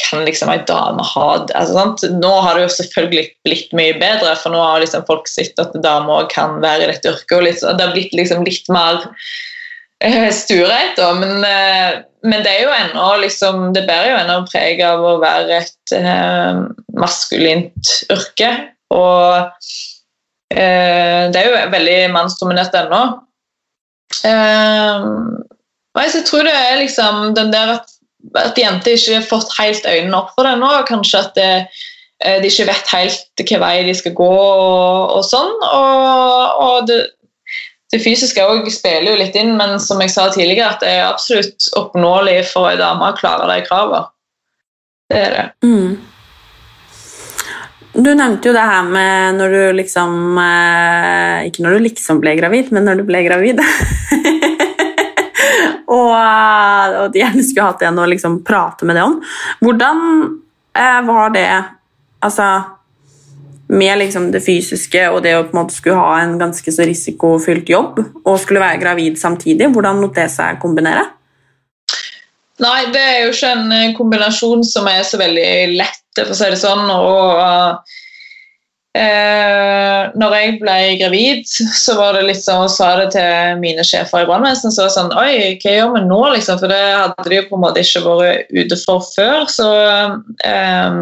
[0.01, 1.55] kan liksom ei dame ha det?
[1.57, 2.12] Altså?
[2.17, 5.77] Nå har det jo selvfølgelig blitt mye bedre, for nå har liksom folk sett at
[5.85, 7.37] damer kan være i dette yrket.
[7.37, 9.05] og liksom, Det har blitt liksom litt mer
[10.04, 11.12] stuereint, da.
[11.14, 15.16] Men, eh, men det er jo ennå liksom, det bærer jo ennå preg av å
[15.22, 16.62] være et eh,
[16.98, 18.52] maskulint yrke.
[18.94, 19.46] Og
[20.52, 23.02] eh, det er jo veldig mannsdominert ennå.
[24.26, 25.11] Eh,
[25.96, 27.92] jeg tror det er liksom den der at,
[28.37, 30.72] at jenter ikke har fått helt øynene opp for det nå.
[30.88, 35.24] Kanskje at det eh, de ikke vet helt hvilken vei de skal gå og, og
[35.26, 35.54] sånn.
[35.70, 37.00] Og, og det,
[37.96, 41.06] det fysiske også spiller jo litt inn, men som jeg sa tidligere, at det er
[41.09, 44.04] absolutt oppnåelig for ei dame å klare de kravene.
[45.06, 45.46] Det er det.
[45.64, 45.96] Mm.
[47.96, 52.35] Du nevnte jo det her med når du liksom eh, Ikke når du liksom ble
[52.37, 53.62] gravid, men når du ble gravid.
[55.96, 59.16] og, og de gjerne skulle hatt en å liksom prate med det om.
[59.64, 60.02] Hvordan
[60.76, 61.48] eh, var det
[62.26, 62.44] Altså
[63.68, 66.87] med liksom det fysiske og det å på en måte skulle ha en ganske så
[66.87, 71.09] risikofylt jobb og skulle være gravid samtidig, hvordan lot det seg kombinere?
[72.62, 76.38] Nei, det er jo ikke en eh, kombinasjon som er så veldig lett, for å
[76.38, 76.87] si det sånn.
[76.88, 77.83] og
[78.96, 81.44] Eh, når jeg ble gravid,
[81.85, 84.74] så var det litt sånn, og sa det til mine sjefer i brannvesenet.
[84.74, 86.61] Så var det sånn Oi, hva gjør vi nå, liksom?
[86.62, 89.44] For det hadde de jo på en måte ikke vært ute for før.
[89.52, 89.68] Så
[90.46, 91.00] eh,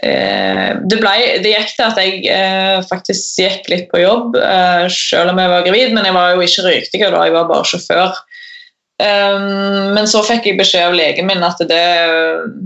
[0.00, 5.34] det, ble, det, gikk til at jeg eh, faktisk gikk litt på jobb, eh, selv
[5.34, 5.92] om jeg var gravid.
[5.96, 8.22] Men jeg var jo ikke røyktiger da, jeg var bare sjåfør.
[9.02, 11.86] Um, men så fikk jeg beskjed av legen min at det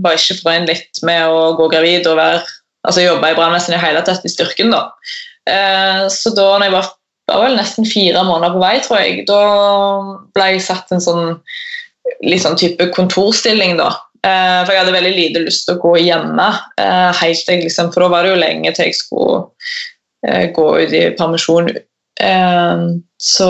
[0.03, 0.75] var ikke forenlig
[1.07, 2.43] med å gå gravid og være
[2.85, 4.71] altså jobbe i brannvesenet i hele tatt i styrken.
[4.75, 4.83] da.
[5.49, 6.91] Eh, så da når jeg var,
[7.31, 9.41] var vel nesten fire måneder på vei, tror jeg, da
[10.35, 11.25] ble jeg satt en sånn
[12.23, 13.91] litt sånn type kontorstilling, da.
[14.25, 16.47] Eh, for jeg hadde veldig lite lyst til å gå hjemme,
[16.81, 19.37] eh, helt til liksom, for da var det jo lenge til jeg skulle
[20.25, 21.69] eh, gå ut i permisjon.
[22.17, 23.49] Så,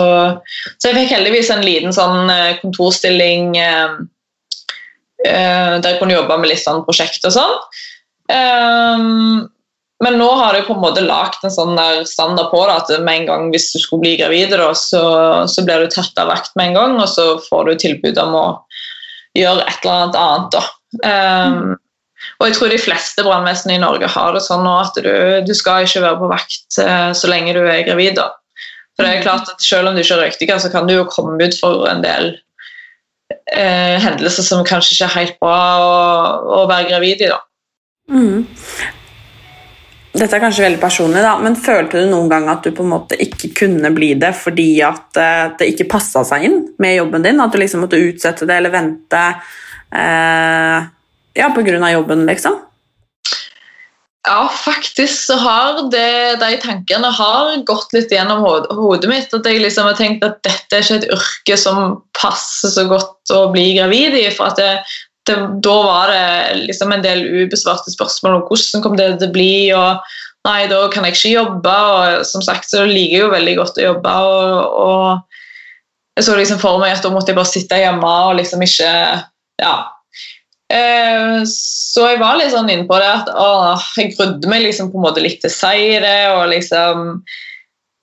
[0.76, 2.28] så, jeg fikk heldigvis en liten sånn
[2.60, 7.54] kontorstilling der jeg kunne jobbe med litt sånn prosjekt og sånn.
[10.04, 13.22] Men nå har jeg på en måte lagt en sånn standard på det, at med
[13.22, 15.00] en gang hvis du skulle bli gravid, så,
[15.48, 18.36] så, blir du tatt av vakt med en gang, og så får du tilbud om
[18.36, 18.46] å
[19.36, 20.72] gjøre et eller annet annet.
[21.04, 21.76] Um,
[22.38, 25.12] og jeg tror de fleste brannvesen i Norge har det sånn at du,
[25.46, 28.18] du, skal ikke være på vakt uh, så lenge du er gravid.
[28.18, 28.30] Da.
[28.96, 31.08] For det er klart at Selv om du ikke er røyktiger, så kan du jo
[31.10, 32.32] komme ut for en del
[33.54, 35.92] uh, hendelser som kanskje ikke er helt bra å,
[36.62, 37.30] å være gravid i.
[37.30, 37.42] da.
[38.08, 38.46] Mm.
[40.18, 42.90] Dette er kanskje veldig personlig, da, men følte du noen gang at du på en
[42.90, 47.26] måte ikke kunne bli det fordi at uh, det ikke passa seg inn med jobben
[47.26, 47.42] din?
[47.44, 49.22] At du liksom måtte utsette det eller vente
[49.94, 50.88] eh,
[51.38, 51.90] ja, pga.
[51.92, 52.58] jobben, liksom?
[54.28, 59.32] Ja, faktisk så har det, de tankene har gått litt gjennom hodet mitt.
[59.32, 63.32] At jeg liksom har tenkt at dette er ikke et yrke som passer så godt
[63.32, 64.26] å bli gravid i.
[64.34, 64.72] For at det,
[65.28, 69.34] det, da var det liksom en del ubesvarte spørsmål om hvordan kom det til å
[69.34, 69.52] bli.
[69.76, 70.16] og
[70.48, 71.74] Nei, da kan jeg ikke jobbe.
[71.74, 74.14] og Som sagt så liker jeg jo veldig godt å jobbe.
[74.32, 78.38] og, og Jeg så liksom for meg at da måtte jeg bare sitte hjemme og
[78.40, 78.90] liksom ikke
[79.62, 79.76] Ja.
[80.68, 84.90] Eh, så jeg var litt sånn inne på det at å, jeg grudde meg liksom
[84.92, 86.18] på en måte litt til å si det.
[86.34, 87.22] og liksom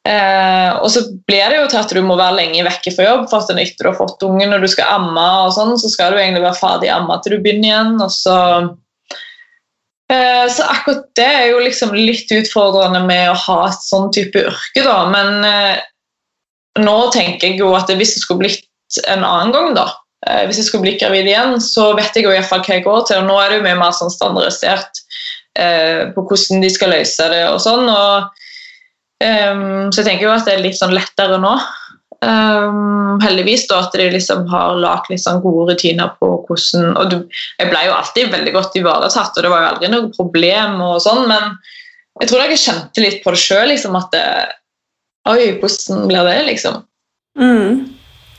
[0.05, 3.23] Eh, og så blir det jo til at du må være lenge vekke fra jobb,
[3.31, 6.13] for at etter du har fått ungen og du skal amme, og sånn, så skal
[6.13, 7.95] du egentlig være ferdig amma til du begynner igjen.
[8.05, 8.37] og så...
[10.13, 14.37] Eh, så akkurat det er jo liksom litt utfordrende med å ha et sånn type
[14.37, 14.99] yrke, da.
[15.09, 15.81] Men eh,
[16.85, 19.87] nå tenker jeg jo at hvis det skulle blitt en annen gang, da,
[20.29, 23.09] eh, hvis jeg skulle blitt gravid igjen, så vet jeg jo iallfall hva jeg går
[23.09, 23.23] til.
[23.23, 25.01] og Nå er det jo mye mer sånn standardisert
[25.57, 27.89] eh, på hvordan de skal løse det og sånn.
[27.89, 28.44] og
[29.23, 31.55] Um, så jeg tenker jo at det er litt sånn lettere nå.
[32.25, 37.17] Um, heldigvis da at de liksom har lagd sånn gode rutiner på hvordan og du,
[37.59, 41.01] Jeg ble jo alltid veldig godt ivaretatt, og det var jo aldri noe problem, og
[41.03, 41.57] sånn, men
[42.21, 43.67] jeg tror jeg kjente litt på det sjøl.
[43.73, 44.25] Liksom, at det,
[45.25, 46.83] Oi, hvordan blir det, liksom?
[47.39, 47.85] Mm.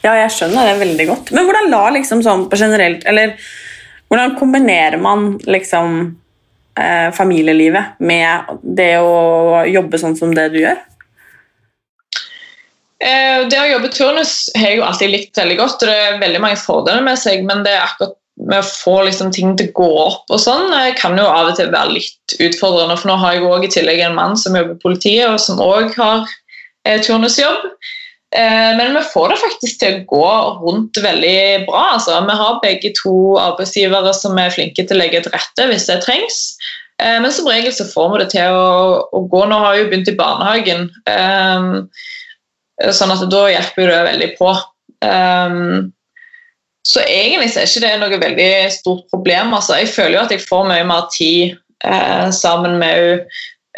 [0.04, 1.32] Ja, jeg skjønner det veldig godt.
[1.34, 3.34] Men hvordan la liksom sånn på generelt Eller
[4.06, 6.14] hvordan kombinerer man liksom
[6.80, 10.78] eh, familielivet med det å jobbe sånn som det du gjør?
[12.96, 16.22] Eh, det å jobbe turnus har jeg jo alltid likt veldig godt, og det er
[16.22, 19.70] veldig mange fordeler med seg, men det er akkurat med å få liksom, ting til
[19.70, 22.96] å gå opp og sånn, eh, kan jo av og til være litt utfordrende.
[23.00, 25.60] For nå har jeg også i tillegg en mann som jobber i politiet, og som
[25.62, 26.26] òg har
[26.86, 27.68] eh, turnusjobb.
[28.36, 31.84] Eh, men vi får det faktisk til å gå rundt veldig bra.
[31.94, 32.18] Altså.
[32.26, 36.02] Vi har begge to arbeidsgivere som er flinke til å legge til rette hvis det
[36.04, 36.40] trengs.
[37.00, 39.42] Eh, men som regel så får vi det til å, å gå.
[39.48, 44.52] Nå har vi jo begynt i barnehagen, eh, sånn at da hjelper det veldig på.
[46.86, 49.54] Så egentlig så er ikke det noe veldig stort problem.
[49.56, 49.78] Altså.
[49.80, 51.56] Jeg føler jo at jeg får mye mer tid
[52.36, 52.96] sammen med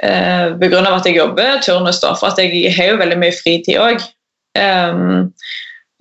[0.02, 0.82] henne pga.
[0.92, 4.02] at jeg jobber turnus, da, for at jeg har jo veldig mye fritid òg.
[4.56, 5.34] Um,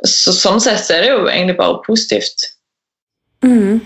[0.05, 2.51] så sånn sett er det jo egentlig bare positivt.
[3.45, 3.79] Mm.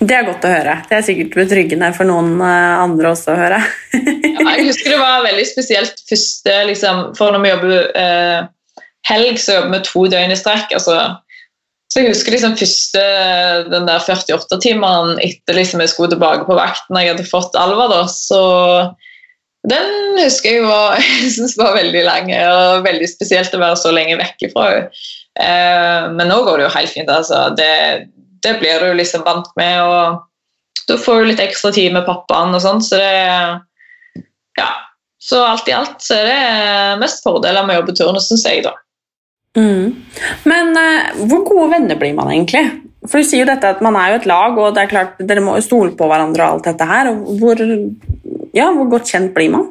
[0.00, 0.76] Det er godt å høre.
[0.88, 3.58] Det er sikkert betryggende for noen eh, andre også å høre.
[3.98, 8.38] ja, jeg husker det var veldig spesielt første liksom, For når vi jobber eh,
[9.10, 10.72] helg, så jobber vi to døgn i strekk.
[10.78, 10.96] Altså,
[11.90, 13.04] så jeg husker liksom første
[13.66, 17.88] den der 48-timeren etter liksom jeg skulle tilbake på vakt når jeg hadde fått Alva.
[17.90, 18.42] da, så
[19.68, 23.92] den husker jeg var, jeg synes var veldig lang og veldig spesielt å være så
[23.94, 25.06] lenge vekk fra henne.
[25.40, 27.10] Eh, men nå går det jo helt fint.
[27.12, 27.48] altså.
[27.56, 27.70] Det,
[28.44, 29.80] det blir du liksom vant med.
[29.84, 33.16] og Da får du litt ekstra tid med pappaen og sånn, så det
[34.58, 34.70] Ja.
[35.20, 38.62] Så alt i alt så er det mest fordeler med å jobbe turnus, syns jeg,
[38.64, 38.72] da.
[39.58, 39.92] Mm.
[40.48, 42.62] Men eh, hvor gode venner blir man egentlig?
[43.04, 45.20] For du sier jo dette at Man er jo et lag, og det er klart
[45.20, 46.46] dere må jo stole på hverandre.
[46.46, 47.12] og alt dette her.
[47.40, 47.62] Hvor,
[48.56, 49.68] ja, hvor godt kjent blir man?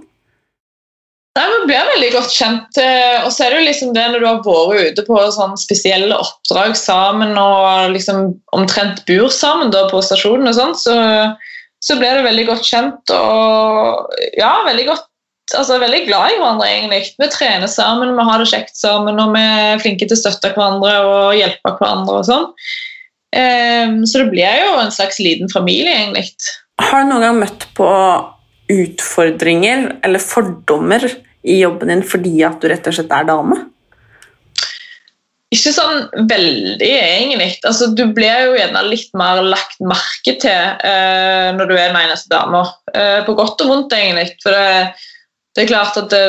[1.38, 2.78] Nei, Man blir veldig godt kjent.
[2.82, 5.56] eh, Og så er det jo liksom det når du har vært ute på sånn
[5.62, 10.96] spesielle oppdrag sammen og liksom omtrent bor sammen da på stasjonen, og sånn, så,
[11.86, 15.06] så blir du veldig godt kjent og ja, veldig godt
[15.58, 16.68] altså veldig glad i hverandre.
[16.70, 17.14] egentlig.
[17.18, 20.52] Vi trener sammen, vi har det kjekt sammen, og vi er flinke til å støtte
[20.54, 22.20] hverandre og hjelpe hverandre.
[22.20, 22.50] og sånn.
[23.30, 26.30] Um, så det blir jo en slags liten familie, egentlig.
[26.82, 27.90] Har du noen gang møtt på
[28.70, 31.06] utfordringer eller fordommer
[31.44, 33.60] i jobben din fordi at du rett og slett er dame?
[35.50, 37.56] Ikke sånn veldig, egentlig.
[37.66, 40.52] Altså, du blir jo gjerne litt mer lagt merke til
[40.86, 42.68] eh, når du er den eneste dama.
[42.94, 44.28] Eh, på godt og vondt, egentlig.
[44.44, 44.92] For det,
[45.58, 46.22] det er klart at det,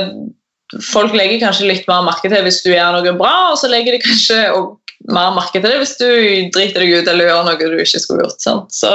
[0.88, 3.98] folk legger kanskje litt mer merke til hvis du gjør noe bra, og så legger
[3.98, 4.40] de kanskje
[5.10, 6.08] mer merke til det hvis du
[6.54, 8.40] driter deg ut eller gjør noe du ikke skulle gjort.
[8.40, 8.72] Sant?
[8.72, 8.90] Så,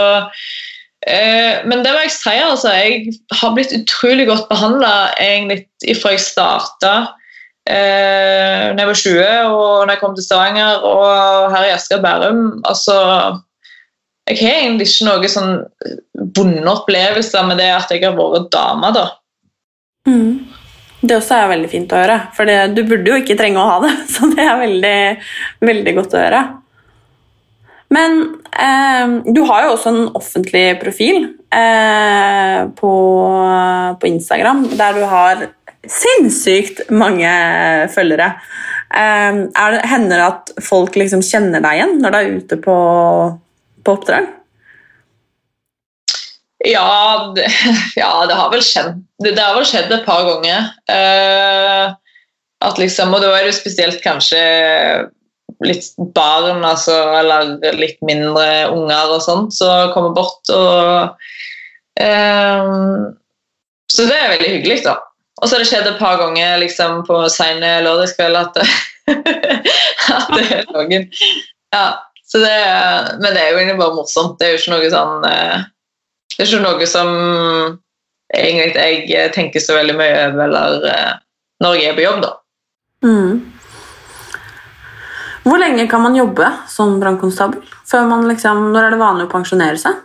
[1.70, 4.94] men det må jeg si, altså, jeg har blitt utrolig godt behandla
[6.00, 6.94] fra jeg starta
[7.70, 12.00] eh, da jeg var 20 og når jeg kom til Stavanger og her i Asker
[12.00, 12.42] og Bærum.
[12.66, 12.98] Altså,
[14.30, 15.56] jeg har egentlig ikke noen sånn
[16.36, 18.94] vonde opplevelser med det at jeg har vært dame.
[18.96, 19.08] da.
[20.10, 20.32] Mm.
[21.06, 23.70] Det også er veldig fint å høre, for det, du burde jo ikke trenge å
[23.70, 23.94] ha det.
[24.14, 25.00] Så det er veldig,
[25.70, 26.46] veldig godt å høre.
[27.94, 32.94] Men eh, du har jo også en offentlig profil eh, på,
[34.02, 35.44] på, Instagram der du har
[35.86, 37.30] sinnssykt mange
[37.94, 38.32] følgere.
[38.90, 42.60] Eh, er det, hender det at folk liksom kjenner deg igjen når du er ute
[42.64, 42.80] på,
[43.86, 44.32] på oppdrag?
[46.66, 47.46] Ja det,
[48.02, 50.72] ja, det har vel skjedd det, det, har vel skjedd et par ganger.
[50.90, 51.94] Eh,
[52.66, 54.42] at liksom, og da er det spesielt kanskje
[55.64, 60.42] litt barn altså, eller litt mindre unger og sånt som kommer bort.
[60.52, 61.16] Og,
[62.02, 63.06] um,
[63.92, 64.98] så det er veldig hyggelig, da.
[65.42, 68.60] Og så har det skjedd et par ganger liksom, på sene lørdagskveld at,
[70.18, 71.10] at det er noen
[71.76, 71.88] Ja,
[72.26, 72.60] så det,
[73.22, 74.38] men det er jo egentlig bare morsomt.
[74.40, 75.66] Det er jo ikke noe sånn eh,
[76.36, 77.10] det er ikke noe som
[78.36, 81.14] egentlig jeg tenker så veldig mye over eller eh,
[81.64, 82.32] når jeg er på jobb, da.
[83.06, 83.36] Mm.
[85.46, 87.62] Hvor lenge kan man jobbe som brannkonstabel?
[88.30, 90.02] Liksom, når er det vanlig å pensjonere seg?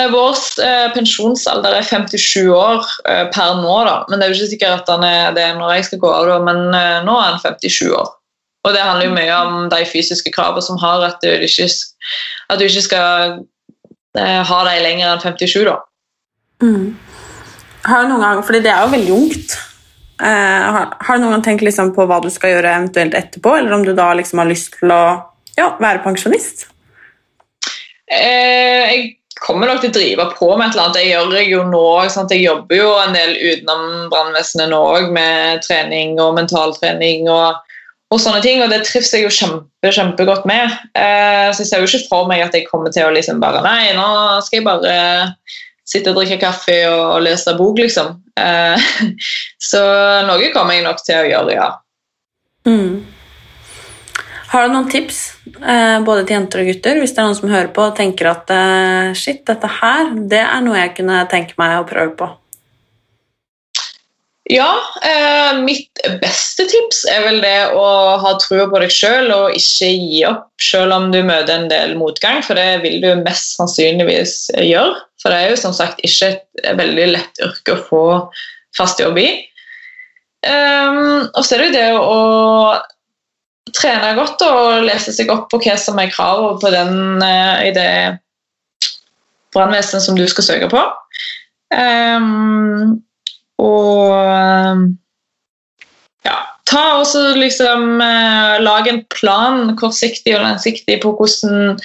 [0.00, 3.98] Eh, vår eh, pensjonsalder er 57 år eh, per nå, da.
[4.08, 6.30] men det er jo ikke sikkert at han er det når jeg skal gå av,
[6.30, 6.38] da.
[6.44, 8.14] men eh, nå er han 57 år.
[8.66, 11.68] Og det handler jo mye om de fysiske kravene som har at du ikke,
[12.50, 13.36] at du ikke skal
[14.16, 15.76] Eh, ha dem lenger enn 57, da.
[16.64, 16.96] Mm.
[17.86, 19.56] Har noen gang, fordi det er jo veldig ungt.
[20.22, 23.76] Eh, har, du noen gang tenkt liksom på hva du skal gjøre eventuelt etterpå, eller
[23.76, 25.02] om du da liksom har lyst til å
[25.58, 26.66] ja, være pensjonist?
[28.06, 29.04] Eh, jeg
[29.42, 31.00] kommer nok til å drive på med et eller annet.
[31.02, 32.32] Jeg gjør jeg jo nå, sant?
[32.32, 37.30] Jeg jobber jo en del utenom brannvesenet nå òg, med trening og mentaltrening.
[37.30, 37.62] og
[38.14, 40.70] og sånne ting, og det trives jeg jo kjempe, kjempegodt med.
[40.94, 43.64] Eh, så jeg ser jo ikke for meg at jeg kommer til å liksom bare
[43.64, 44.06] Nei, nå
[44.46, 44.92] skal jeg bare
[45.86, 48.14] sitte og drikke kaffe og lese bok, liksom.
[48.36, 48.88] Eh,
[49.70, 49.82] så
[50.28, 51.68] noe kommer jeg nok til å gjøre, ja.
[52.66, 53.04] Mm.
[54.46, 55.20] Har du noen tips,
[55.58, 58.30] eh, både til jenter og gutter, hvis det er noen som hører på og tenker
[58.30, 62.28] at eh, shit, dette her, det er noe jeg kunne tenke meg å prøve på?
[64.48, 65.90] Ja, eh, mitt
[66.22, 67.86] beste tips er vel det å
[68.22, 71.96] ha trua på deg sjøl og ikke gi opp selv om du møter en del
[71.98, 75.00] motgang, for det vil du mest sannsynligvis gjøre.
[75.22, 78.04] For det er jo som sagt ikke et veldig lett yrke å få
[78.78, 79.30] fast jobb i.
[80.46, 85.58] Um, og så er det jo det å trene godt og lese seg opp på
[85.64, 87.90] hva som er kravet på den, uh, i det
[89.56, 90.84] brannvesenet som du skal søke på.
[91.74, 93.00] Um,
[93.62, 94.86] og
[96.26, 96.36] ja,
[96.68, 101.78] ta også liksom eh, Lag en plan, kortsiktig og langsiktig, på hvordan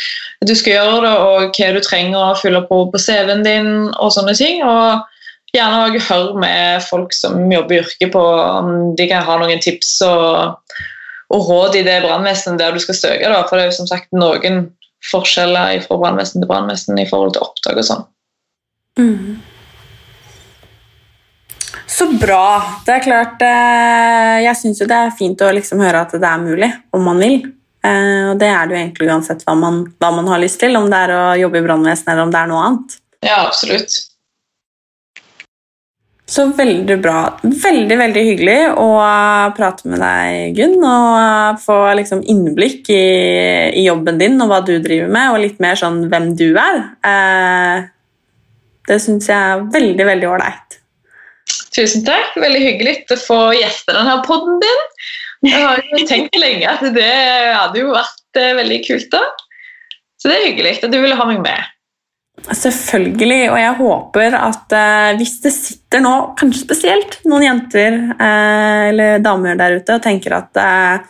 [0.47, 4.13] du skal gjøre det, og hva du trenger å fylle på på CV-en din, og
[4.15, 4.63] sånne ting.
[4.65, 5.07] og
[5.51, 9.59] Gjerne òg hør med folk som jobber i yrket, på om de kan ha noen
[9.63, 10.78] tips og,
[11.36, 13.28] og råd i det brannvesenet der du skal søke.
[13.28, 13.41] Da.
[13.49, 14.69] For det er jo som sagt noen
[15.11, 18.05] forskjeller fra brannvesen til brannvesen i forhold til opptak og sånn.
[18.99, 19.41] Mm.
[21.91, 22.45] Så bra.
[22.85, 26.27] Det er klart eh, Jeg syns jo det er fint å liksom høre at det
[26.27, 27.41] er mulig, om man vil.
[27.83, 30.77] Eh, og det er det jo egentlig uansett hva man, hva man har lyst til,
[30.79, 32.97] om det er å jobbe i brannvesenet eller om det er noe annet.
[33.25, 33.99] Ja, absolutt.
[36.31, 37.17] Så veldig bra.
[37.43, 38.87] Veldig veldig hyggelig å
[39.57, 43.03] prate med deg, Gunn, og få liksom innblikk i,
[43.75, 46.85] i, jobben din og hva du driver med, og litt mer sånn hvem du er.
[47.03, 47.89] Eh,
[48.87, 50.80] det syns jeg er veldig, veldig ålreit.
[51.76, 52.34] Tusen takk.
[52.39, 54.82] Veldig hyggelig å få gjeste denne podden din.
[55.47, 57.11] Jeg har jo tenkt lenge at det
[57.55, 59.13] hadde jo vært eh, veldig kult.
[59.13, 59.24] da.
[60.22, 61.69] Så det er hyggelig at du ville ha meg med.
[62.41, 68.84] Selvfølgelig, og jeg håper at eh, hvis det sitter nå, kanskje spesielt noen jenter eh,
[68.89, 71.09] eller damer der ute og tenker at eh,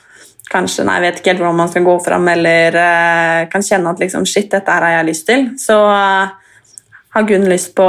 [0.52, 4.04] kanskje nei, vet ikke helt hvordan man skal gå fram, eller eh, kan kjenne at
[4.04, 6.41] liksom, shit, dette her har jeg lyst til, så eh,
[7.14, 7.88] har Gunn lyst på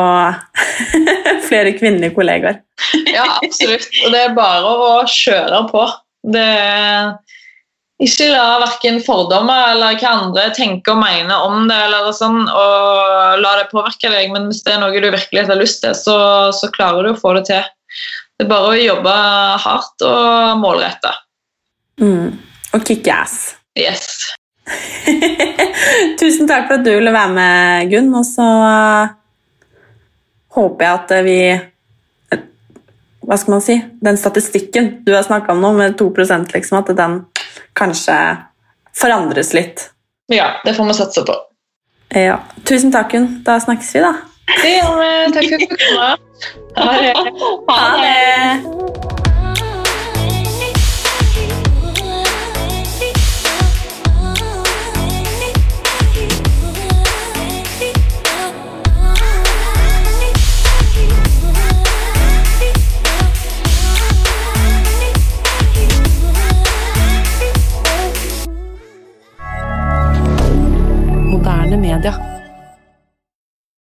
[1.48, 2.62] flere kvinnelige kollegaer.
[3.16, 3.88] ja, absolutt.
[4.04, 5.86] Og det er bare å kjøre på.
[6.32, 6.48] Det
[8.02, 13.38] ikke la verken fordommer eller hva andre tenker og mener om det, eller sånn, og
[13.38, 16.16] la det påvirke deg, men hvis det er noe du virkelig har lyst til, så,
[16.56, 17.62] så klarer du å få det til.
[18.34, 19.14] Det er bare å jobbe
[19.62, 21.14] hardt og målretta.
[22.02, 22.40] Mm.
[22.74, 23.52] Og kicke ass.
[23.78, 24.08] Yes.
[26.20, 28.10] Tusen takk for at du ville være med, Gunn.
[28.18, 29.12] Og så uh,
[30.56, 31.38] håper jeg at vi
[33.22, 33.78] Hva skal man si?
[34.02, 37.20] Den statistikken du har snakka om nå, med 2% liksom, at den
[37.78, 38.18] kanskje
[38.98, 39.88] forandres litt.
[40.32, 41.38] Ja, det får vi satse på.
[42.18, 42.42] Ja.
[42.68, 43.30] Tusen takk, Gunn.
[43.46, 44.12] Da snakkes vi, da.
[44.52, 45.12] Det gjør vi.
[45.36, 46.28] Takk for at du kom.
[46.72, 47.12] Ha det.
[47.68, 49.31] Ha det.
[71.76, 72.31] moderne media.